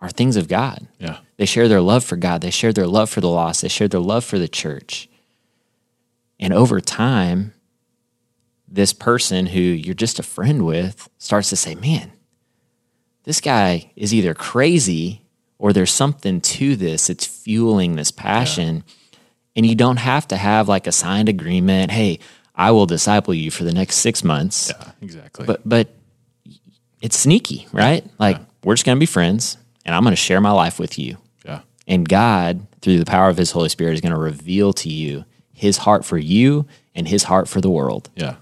are 0.00 0.08
things 0.08 0.36
of 0.36 0.48
God. 0.48 0.86
Yeah. 0.98 1.18
They 1.36 1.46
share 1.46 1.68
their 1.68 1.80
love 1.80 2.04
for 2.04 2.16
God. 2.16 2.40
They 2.40 2.50
share 2.50 2.72
their 2.72 2.86
love 2.86 3.10
for 3.10 3.20
the 3.20 3.28
lost. 3.28 3.62
They 3.62 3.68
share 3.68 3.88
their 3.88 4.00
love 4.00 4.24
for 4.24 4.38
the 4.38 4.48
church. 4.48 5.08
And 6.38 6.52
over 6.54 6.80
time, 6.80 7.52
this 8.66 8.92
person 8.92 9.46
who 9.46 9.60
you're 9.60 9.94
just 9.94 10.18
a 10.18 10.22
friend 10.22 10.64
with 10.64 11.08
starts 11.18 11.50
to 11.50 11.56
say, 11.56 11.74
man, 11.74 12.12
this 13.24 13.40
guy 13.40 13.90
is 13.96 14.14
either 14.14 14.32
crazy 14.32 15.22
or 15.58 15.72
there's 15.72 15.92
something 15.92 16.40
to 16.40 16.76
this 16.76 17.08
that's 17.08 17.26
fueling 17.26 17.96
this 17.96 18.10
passion. 18.10 18.84
And 19.54 19.66
you 19.66 19.74
don't 19.74 19.98
have 19.98 20.26
to 20.28 20.36
have 20.36 20.68
like 20.68 20.86
a 20.86 20.92
signed 20.92 21.28
agreement. 21.28 21.90
Hey, 21.90 22.20
I 22.54 22.70
will 22.70 22.86
disciple 22.86 23.34
you 23.34 23.50
for 23.50 23.64
the 23.64 23.74
next 23.74 23.96
six 23.96 24.24
months. 24.24 24.72
Yeah. 24.74 24.92
Exactly. 25.02 25.44
But 25.44 25.60
but 25.68 25.88
it's 27.02 27.18
sneaky, 27.18 27.66
right? 27.72 28.04
Like 28.18 28.38
we're 28.64 28.74
just 28.74 28.86
gonna 28.86 29.00
be 29.00 29.06
friends 29.06 29.58
and 29.90 29.96
I'm 29.96 30.04
gonna 30.04 30.14
share 30.14 30.40
my 30.40 30.52
life 30.52 30.78
with 30.78 30.96
you 30.96 31.16
yeah. 31.44 31.60
And 31.86 32.08
God, 32.08 32.66
through 32.80 32.98
the 32.98 33.04
power 33.04 33.28
of 33.28 33.36
his 33.36 33.50
Holy 33.52 33.68
Spirit, 33.68 33.94
is 33.94 34.00
going 34.00 34.14
to 34.14 34.20
reveal 34.20 34.72
to 34.74 34.88
you 34.88 35.24
his 35.52 35.78
heart 35.78 36.04
for 36.04 36.18
you 36.18 36.66
and 36.94 37.08
his 37.08 37.24
heart 37.24 37.48
for 37.48 37.60
the 37.60 37.70
world. 37.70 38.10
Yeah. 38.14 38.36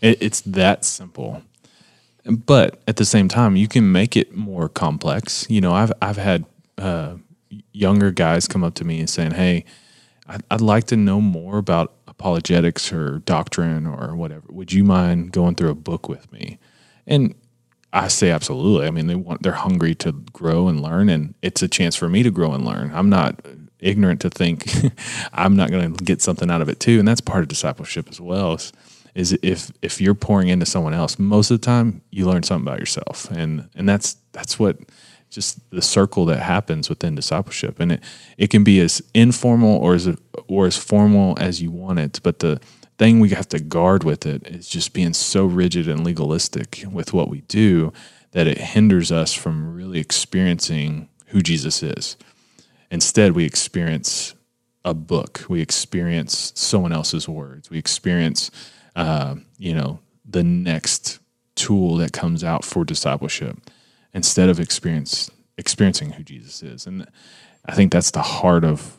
It, 0.00 0.18
it's 0.20 0.40
that 0.42 0.84
simple. 0.84 1.42
But 2.24 2.80
at 2.86 2.96
the 2.96 3.04
same 3.04 3.28
time, 3.28 3.56
you 3.56 3.68
can 3.68 3.90
make 3.90 4.16
it 4.16 4.34
more 4.34 4.68
complex. 4.68 5.46
You 5.48 5.60
know, 5.60 5.72
I've 5.72 5.92
I've 6.02 6.18
had 6.18 6.44
uh, 6.76 7.16
younger 7.72 8.10
guys 8.10 8.46
come 8.46 8.62
up 8.62 8.74
to 8.74 8.84
me 8.84 9.00
and 9.00 9.08
saying, 9.08 9.30
"Hey, 9.30 9.64
I'd, 10.26 10.42
I'd 10.50 10.60
like 10.60 10.84
to 10.88 10.96
know 10.96 11.22
more 11.22 11.56
about 11.56 11.94
apologetics 12.06 12.92
or 12.92 13.20
doctrine 13.20 13.86
or 13.86 14.14
whatever. 14.14 14.44
Would 14.50 14.74
you 14.74 14.84
mind 14.84 15.32
going 15.32 15.54
through 15.54 15.70
a 15.70 15.74
book 15.74 16.06
with 16.10 16.30
me?" 16.30 16.58
And 17.06 17.34
I 17.92 18.08
say 18.08 18.30
absolutely. 18.30 18.86
I 18.86 18.90
mean, 18.90 19.06
they 19.06 19.14
want 19.14 19.42
they're 19.42 19.52
hungry 19.52 19.94
to 19.96 20.12
grow 20.12 20.68
and 20.68 20.80
learn, 20.80 21.08
and 21.08 21.34
it's 21.42 21.62
a 21.62 21.68
chance 21.68 21.96
for 21.96 22.08
me 22.08 22.22
to 22.22 22.30
grow 22.30 22.52
and 22.52 22.64
learn. 22.64 22.90
I'm 22.94 23.08
not 23.08 23.40
ignorant 23.80 24.20
to 24.22 24.30
think 24.30 24.68
I'm 25.32 25.56
not 25.56 25.70
going 25.70 25.94
to 25.94 26.04
get 26.04 26.20
something 26.20 26.50
out 26.50 26.60
of 26.60 26.68
it 26.68 26.80
too, 26.80 26.98
and 26.98 27.08
that's 27.08 27.20
part 27.20 27.42
of 27.42 27.48
discipleship 27.48 28.08
as 28.10 28.20
well. 28.20 28.54
Is, 28.54 28.72
is 29.14 29.38
if 29.42 29.72
if 29.80 30.00
you're 30.00 30.14
pouring 30.14 30.48
into 30.48 30.66
someone 30.66 30.94
else, 30.94 31.18
most 31.18 31.50
of 31.50 31.60
the 31.60 31.64
time 31.64 32.02
you 32.10 32.26
learn 32.26 32.42
something 32.42 32.66
about 32.66 32.80
yourself, 32.80 33.30
and 33.30 33.68
and 33.74 33.88
that's 33.88 34.16
that's 34.32 34.58
what 34.58 34.78
just 35.30 35.58
the 35.70 35.82
circle 35.82 36.24
that 36.26 36.40
happens 36.40 36.88
within 36.88 37.14
discipleship, 37.14 37.80
and 37.80 37.92
it 37.92 38.02
it 38.36 38.50
can 38.50 38.64
be 38.64 38.80
as 38.80 39.02
informal 39.14 39.78
or 39.78 39.94
as 39.94 40.08
or 40.46 40.66
as 40.66 40.76
formal 40.76 41.36
as 41.38 41.62
you 41.62 41.70
want 41.70 41.98
it, 41.98 42.20
but 42.22 42.40
the 42.40 42.60
thing 42.98 43.20
we 43.20 43.30
have 43.30 43.48
to 43.48 43.60
guard 43.60 44.02
with 44.04 44.26
it 44.26 44.46
is 44.46 44.68
just 44.68 44.92
being 44.92 45.14
so 45.14 45.46
rigid 45.46 45.88
and 45.88 46.04
legalistic 46.04 46.84
with 46.90 47.12
what 47.12 47.28
we 47.28 47.42
do 47.42 47.92
that 48.32 48.46
it 48.46 48.58
hinders 48.58 49.10
us 49.12 49.32
from 49.32 49.72
really 49.72 50.00
experiencing 50.00 51.08
who 51.26 51.40
Jesus 51.40 51.82
is. 51.82 52.16
Instead, 52.90 53.32
we 53.32 53.44
experience 53.44 54.34
a 54.84 54.94
book, 54.94 55.44
we 55.48 55.60
experience 55.60 56.52
someone 56.54 56.92
else's 56.92 57.28
words, 57.28 57.70
we 57.70 57.78
experience, 57.78 58.50
uh, 58.96 59.36
you 59.58 59.74
know, 59.74 60.00
the 60.24 60.42
next 60.42 61.20
tool 61.54 61.96
that 61.96 62.12
comes 62.12 62.42
out 62.44 62.64
for 62.64 62.84
discipleship 62.84 63.58
instead 64.12 64.48
of 64.48 64.60
experience 64.60 65.30
experiencing 65.56 66.10
who 66.12 66.22
Jesus 66.22 66.62
is. 66.62 66.86
And 66.86 67.06
I 67.66 67.74
think 67.74 67.92
that's 67.92 68.12
the 68.12 68.22
heart 68.22 68.64
of 68.64 68.97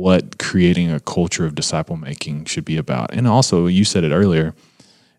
what 0.00 0.38
creating 0.38 0.90
a 0.90 0.98
culture 0.98 1.44
of 1.44 1.54
disciple 1.54 1.96
making 1.96 2.46
should 2.46 2.64
be 2.64 2.78
about. 2.78 3.12
And 3.12 3.28
also, 3.28 3.66
you 3.66 3.84
said 3.84 4.02
it 4.02 4.12
earlier, 4.12 4.54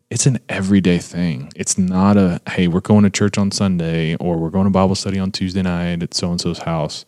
it's 0.10 0.26
an 0.26 0.40
everyday 0.50 0.98
thing. 0.98 1.52
It's 1.56 1.78
not 1.78 2.18
a, 2.18 2.42
hey, 2.50 2.68
we're 2.68 2.82
going 2.82 3.04
to 3.04 3.12
church 3.12 3.38
on 3.38 3.52
Sunday 3.52 4.16
or 4.16 4.38
we're 4.38 4.50
going 4.50 4.66
to 4.66 4.72
Bible 4.72 4.96
study 4.96 5.20
on 5.20 5.32
Tuesday 5.32 5.62
night 5.62 6.02
at 6.02 6.16
so 6.16 6.32
and 6.32 6.42
so's 6.42 6.60
house. 6.60 7.06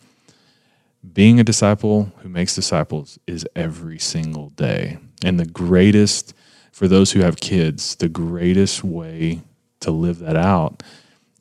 Being 1.12 1.40
a 1.40 1.44
disciple 1.44 2.12
who 2.18 2.28
makes 2.28 2.54
disciples 2.54 3.18
is 3.26 3.44
every 3.56 3.98
single 3.98 4.50
day. 4.50 4.98
And 5.24 5.40
the 5.40 5.44
greatest, 5.44 6.32
for 6.70 6.86
those 6.86 7.10
who 7.10 7.20
have 7.20 7.36
kids, 7.36 7.96
the 7.96 8.08
greatest 8.08 8.84
way 8.84 9.42
to 9.80 9.90
live 9.90 10.20
that 10.20 10.36
out 10.36 10.82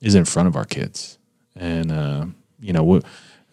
is 0.02 0.16
in 0.16 0.26
front 0.26 0.48
of 0.48 0.56
our 0.56 0.66
kids. 0.66 1.20
And, 1.56 1.92
uh, 1.92 2.26
you 2.60 2.74
know, 2.74 3.02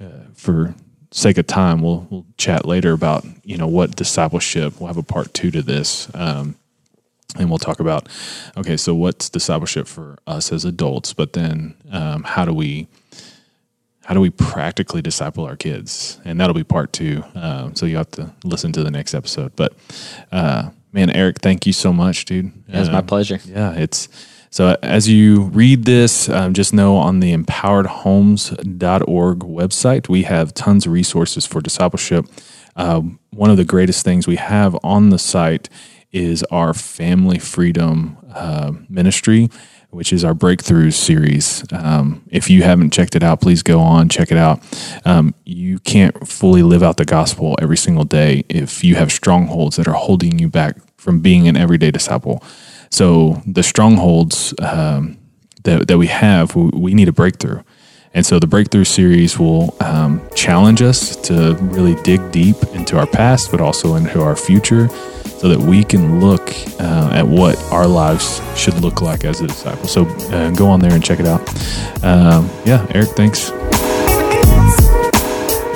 uh, 0.01 0.07
for 0.35 0.75
sake 1.11 1.38
of 1.38 1.46
time, 1.46 1.83
we'll 1.83 2.07
we'll 2.11 2.27
chat 2.37 2.66
later 2.66 2.92
about 2.92 3.25
you 3.44 3.57
know 3.57 3.66
what 3.66 3.96
discipleship. 3.96 4.81
We'll 4.81 4.88
have 4.88 4.96
a 4.96 5.03
part 5.03 5.35
two 5.35 5.51
to 5.51 5.62
this, 5.62 6.09
um, 6.14 6.57
and 7.38 7.49
we'll 7.49 7.59
talk 7.59 7.81
about 7.81 8.09
okay, 8.57 8.77
so 8.77 8.94
what's 8.94 9.29
discipleship 9.29 9.87
for 9.87 10.18
us 10.27 10.53
as 10.53 10.64
adults, 10.64 11.12
but 11.12 11.33
then 11.33 11.75
um, 11.90 12.25
how 12.25 12.44
do 12.44 12.53
we 12.53 12.87
how 14.05 14.14
do 14.14 14.20
we 14.20 14.31
practically 14.31 15.03
disciple 15.03 15.44
our 15.44 15.57
kids? 15.57 16.18
And 16.25 16.40
that'll 16.40 16.55
be 16.55 16.64
part 16.64 16.92
two. 16.92 17.23
Um, 17.37 17.77
so 17.77 17.87
you 17.87 17.96
have 17.96 18.11
to 18.12 18.33
listen 18.42 18.73
to 18.73 18.83
the 18.83 18.90
next 18.90 19.14
episode. 19.14 19.55
But 19.55 19.73
uh, 20.33 20.70
man, 20.92 21.11
Eric, 21.11 21.38
thank 21.38 21.64
you 21.64 21.73
so 21.73 21.92
much, 21.92 22.25
dude. 22.25 22.53
It 22.68 22.79
was 22.79 22.90
my 22.90 23.03
pleasure. 23.03 23.38
Yeah, 23.44 23.73
it's 23.75 24.09
so 24.50 24.76
as 24.82 25.08
you 25.08 25.42
read 25.42 25.84
this, 25.84 26.28
um, 26.28 26.54
just 26.54 26.74
know 26.74 26.96
on 26.96 27.20
the 27.20 27.32
empoweredhomes.org 27.36 29.38
website, 29.38 30.08
we 30.08 30.24
have 30.24 30.52
tons 30.54 30.86
of 30.86 30.92
resources 30.92 31.46
for 31.46 31.60
discipleship. 31.60 32.26
Uh, 32.74 33.02
one 33.30 33.50
of 33.50 33.56
the 33.56 33.64
greatest 33.64 34.04
things 34.04 34.26
we 34.26 34.34
have 34.36 34.76
on 34.82 35.10
the 35.10 35.18
site 35.18 35.68
is 36.10 36.42
our 36.44 36.74
family 36.74 37.38
freedom 37.38 38.16
uh, 38.34 38.72
ministry, 38.88 39.48
which 39.90 40.12
is 40.12 40.24
our 40.24 40.34
breakthrough 40.34 40.90
series. 40.90 41.64
Um, 41.72 42.24
if 42.30 42.50
you 42.50 42.64
haven't 42.64 42.92
checked 42.92 43.14
it 43.14 43.22
out, 43.22 43.40
please 43.40 43.62
go 43.62 43.78
on, 43.80 44.08
check 44.08 44.32
it 44.32 44.38
out. 44.38 44.60
Um, 45.04 45.36
you 45.44 45.78
can't 45.80 46.26
fully 46.26 46.64
live 46.64 46.82
out 46.82 46.96
the 46.96 47.04
gospel 47.04 47.54
every 47.62 47.76
single 47.76 48.04
day 48.04 48.44
if 48.48 48.82
you 48.82 48.96
have 48.96 49.12
strongholds 49.12 49.76
that 49.76 49.86
are 49.86 49.94
holding 49.94 50.40
you 50.40 50.48
back 50.48 50.76
from 50.96 51.20
being 51.20 51.46
an 51.46 51.56
everyday 51.56 51.92
disciple. 51.92 52.42
So 52.90 53.42
the 53.46 53.62
strongholds 53.62 54.53
um, 54.59 55.18
that, 55.62 55.88
that 55.88 55.98
we 55.98 56.09
have, 56.09 56.55
we, 56.55 56.94
need 56.94 57.09
a 57.09 57.12
breakthrough. 57.12 57.62
And 58.12 58.26
so 58.26 58.40
the 58.40 58.48
breakthrough 58.48 58.85
series 58.85 59.38
will 59.38 59.76
um, 59.81 60.20
challenge 60.35 60.83
us 60.83 61.14
to 61.29 61.55
really 61.61 61.94
dig 62.03 62.33
deep 62.33 62.57
into 62.72 62.98
our 62.98 63.07
past, 63.07 63.53
but 63.53 63.61
also 63.61 63.94
into 63.94 64.20
our 64.20 64.35
future, 64.35 64.88
so 64.88 65.48
that 65.48 65.59
we 65.61 65.85
can 65.85 66.20
look 66.20 66.50
uh, 66.81 67.11
at 67.14 67.26
what 67.26 67.57
our 67.72 67.87
lives 67.87 68.40
should 68.57 68.74
look 68.81 69.00
like 69.00 69.24
as 69.24 69.40
a 69.40 69.46
disciple. 69.46 69.87
So 69.87 70.07
uh, 70.07 70.50
go 70.50 70.66
on 70.66 70.81
there 70.81 70.92
and 70.92 71.05
check 71.05 71.20
it 71.20 71.26
out. 71.26 71.40
Um, 72.03 72.50
yeah, 72.64 72.85
Eric, 72.90 73.11
thanks. 73.11 73.53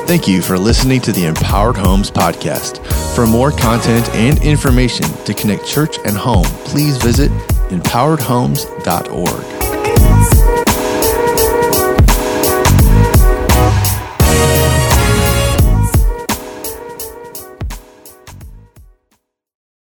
Thank 0.07 0.29
you 0.29 0.43
for 0.43 0.59
listening 0.59 1.01
to 1.03 1.13
the 1.13 1.25
Empowered 1.25 1.77
Homes 1.79 2.11
podcast. 2.11 2.85
For 3.15 3.27
more 3.27 3.51
content 3.51 4.07
and 4.11 4.43
information 4.45 5.07
to 5.25 5.33
connect 5.33 5.67
church 5.67 5.97
and 6.05 6.15
home, 6.15 6.45
please 6.67 6.99
visit 6.99 7.33
empoweredhomes.org. 7.71 9.54